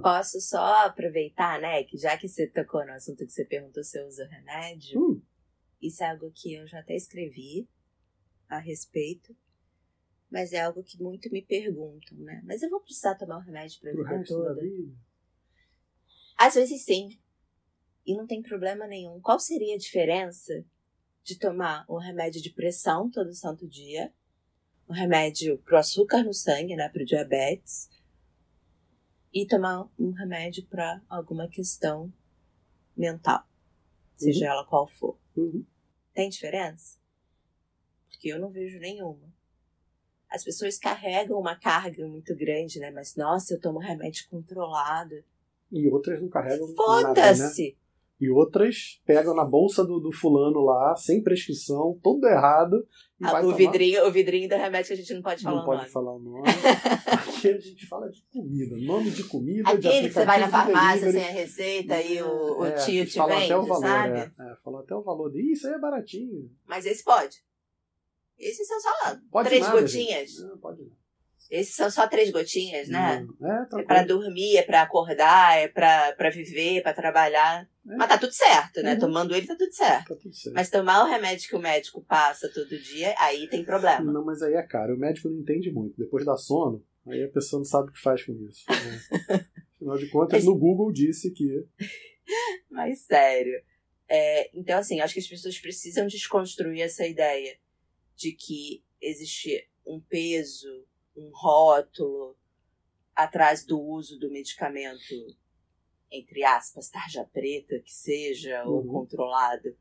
[0.00, 1.84] Posso só aproveitar, né?
[1.84, 5.22] Que já que você tocou no assunto que você perguntou se eu uso remédio, Hum,
[5.80, 7.68] isso é algo que eu já até escrevi
[8.48, 9.36] a respeito.
[10.30, 12.42] Mas é algo que muito me perguntam, né?
[12.44, 14.60] Mas eu vou precisar tomar o remédio pra pro vida toda?
[14.60, 14.96] vida.
[16.36, 17.18] Às vezes sim.
[18.04, 19.20] E não tem problema nenhum.
[19.20, 20.64] Qual seria a diferença
[21.22, 24.12] de tomar um remédio de pressão todo santo dia,
[24.88, 27.88] um remédio pro açúcar no sangue, né, pro diabetes,
[29.34, 32.12] e tomar um remédio para alguma questão
[32.96, 33.44] mental,
[34.16, 35.18] seja ela qual for?
[35.36, 35.64] Uhum.
[36.14, 36.98] Tem diferença?
[38.08, 39.34] Porque eu não vejo nenhuma.
[40.30, 42.92] As pessoas carregam uma carga muito grande, né?
[42.92, 45.24] Mas, nossa, eu tomo remédio controlado.
[45.70, 46.72] E outras não carregam
[47.02, 47.74] nada, né?
[48.24, 52.76] E outras pegam na bolsa do, do fulano lá, sem prescrição, tudo errado.
[53.20, 53.56] E Ah, o, tomar.
[53.56, 55.90] vidrinho, o vidrinho do remédio que a gente não pode falar Não o pode nome.
[55.92, 56.42] falar o nome.
[57.28, 58.76] Aqui a gente fala de comida.
[58.78, 61.24] Nome de comida, de Aquele que você vai na farmácia delivery.
[61.24, 64.18] sem a receita e o, o É, tio te vende, até o valor, sabe?
[64.18, 64.22] É,
[64.52, 65.30] é, falou até o valor.
[65.30, 66.50] de, "Ih, Isso aí é baratinho.
[66.66, 67.36] Mas esse pode.
[68.38, 68.90] Esses são só
[69.30, 70.30] Pode três nada, gotinhas.
[70.40, 71.03] Não, pode não.
[71.50, 73.26] Esses são só três gotinhas, né?
[73.42, 73.86] É, É tranquilo.
[73.86, 77.62] pra dormir, é pra acordar, é pra, pra viver, pra trabalhar.
[77.88, 77.96] É.
[77.96, 78.94] Mas tá tudo certo, né?
[78.94, 78.98] Uhum.
[79.00, 80.08] Tomando ele tá tudo certo.
[80.08, 80.54] Tá tudo certo.
[80.54, 84.10] Mas tomar o remédio que o médico passa todo dia, aí tem problema.
[84.10, 84.94] Não, mas aí é caro.
[84.94, 85.96] O médico não entende muito.
[85.98, 88.64] Depois dá sono, aí a pessoa não sabe o que faz com isso.
[88.70, 89.00] né?
[89.76, 91.66] Afinal de contas, Mas- no Google disse que.
[92.70, 93.60] Mas sério.
[94.08, 97.56] É, então, assim, acho que as pessoas precisam desconstruir essa ideia
[98.16, 100.86] de que existe um peso,
[101.16, 102.36] um rótulo
[103.14, 105.14] atrás do uso do medicamento,
[106.10, 108.88] entre aspas, tarja preta, que seja, ou Uhum.
[108.92, 109.76] controlado.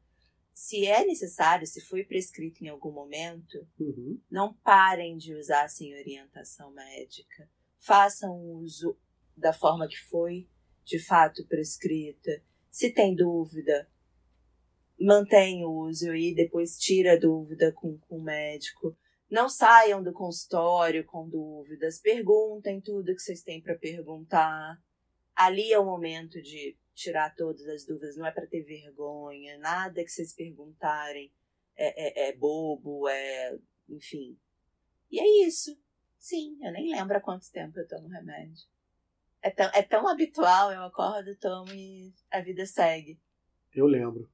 [0.53, 4.19] Se é necessário, se foi prescrito em algum momento, Uhum.
[4.29, 7.49] não parem de usar sem orientação médica.
[7.79, 8.95] Façam uso
[9.35, 10.47] da forma que foi
[10.85, 12.43] de fato prescrita.
[12.69, 13.89] Se tem dúvida,
[14.99, 18.95] mantenha o uso e depois tira a dúvida com, com o médico.
[19.33, 21.99] Não saiam do consultório com dúvidas.
[21.99, 24.79] Perguntem tudo que vocês têm para perguntar.
[25.35, 28.15] Ali é o momento de tirar todas as dúvidas.
[28.15, 29.57] Não é para ter vergonha.
[29.57, 31.33] Nada que vocês perguntarem
[31.75, 33.57] é, é, é bobo, é.
[33.89, 34.37] Enfim.
[35.09, 35.75] E é isso.
[36.19, 38.67] Sim, eu nem lembro há quanto tempo eu tomo remédio.
[39.41, 43.19] É tão, é tão habitual, eu acordo, tomo e a vida segue.
[43.73, 44.29] Eu lembro.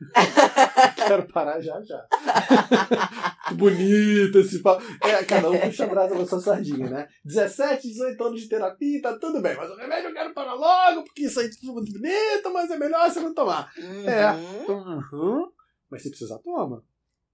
[1.06, 2.08] Quero parar já já.
[3.48, 4.82] Que bonito esse papo.
[5.06, 7.08] É, cada um puxa a brasa da sua sardinha, né?
[7.24, 9.56] 17, 18 anos de terapia, tá tudo bem.
[9.56, 12.70] Mas o remédio eu quero parar logo, porque isso aí é tudo muito bonito, mas
[12.70, 13.72] é melhor você não tomar.
[13.78, 14.70] É.
[14.70, 15.02] Uhum.
[15.12, 15.52] Uhum.
[15.90, 16.84] Mas se precisar, toma.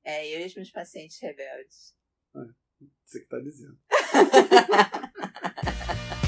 [0.05, 1.95] É, eu e os meus pacientes rebeldes.
[3.05, 3.79] Você que tá dizendo.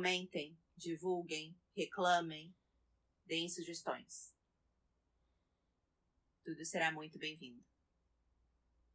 [0.00, 2.54] Comentem, divulguem, reclamem,
[3.26, 4.34] deem sugestões.
[6.42, 7.62] Tudo será muito bem-vindo.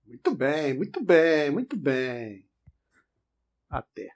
[0.03, 2.49] Muito bem, muito bem, muito bem.
[3.69, 4.15] Até.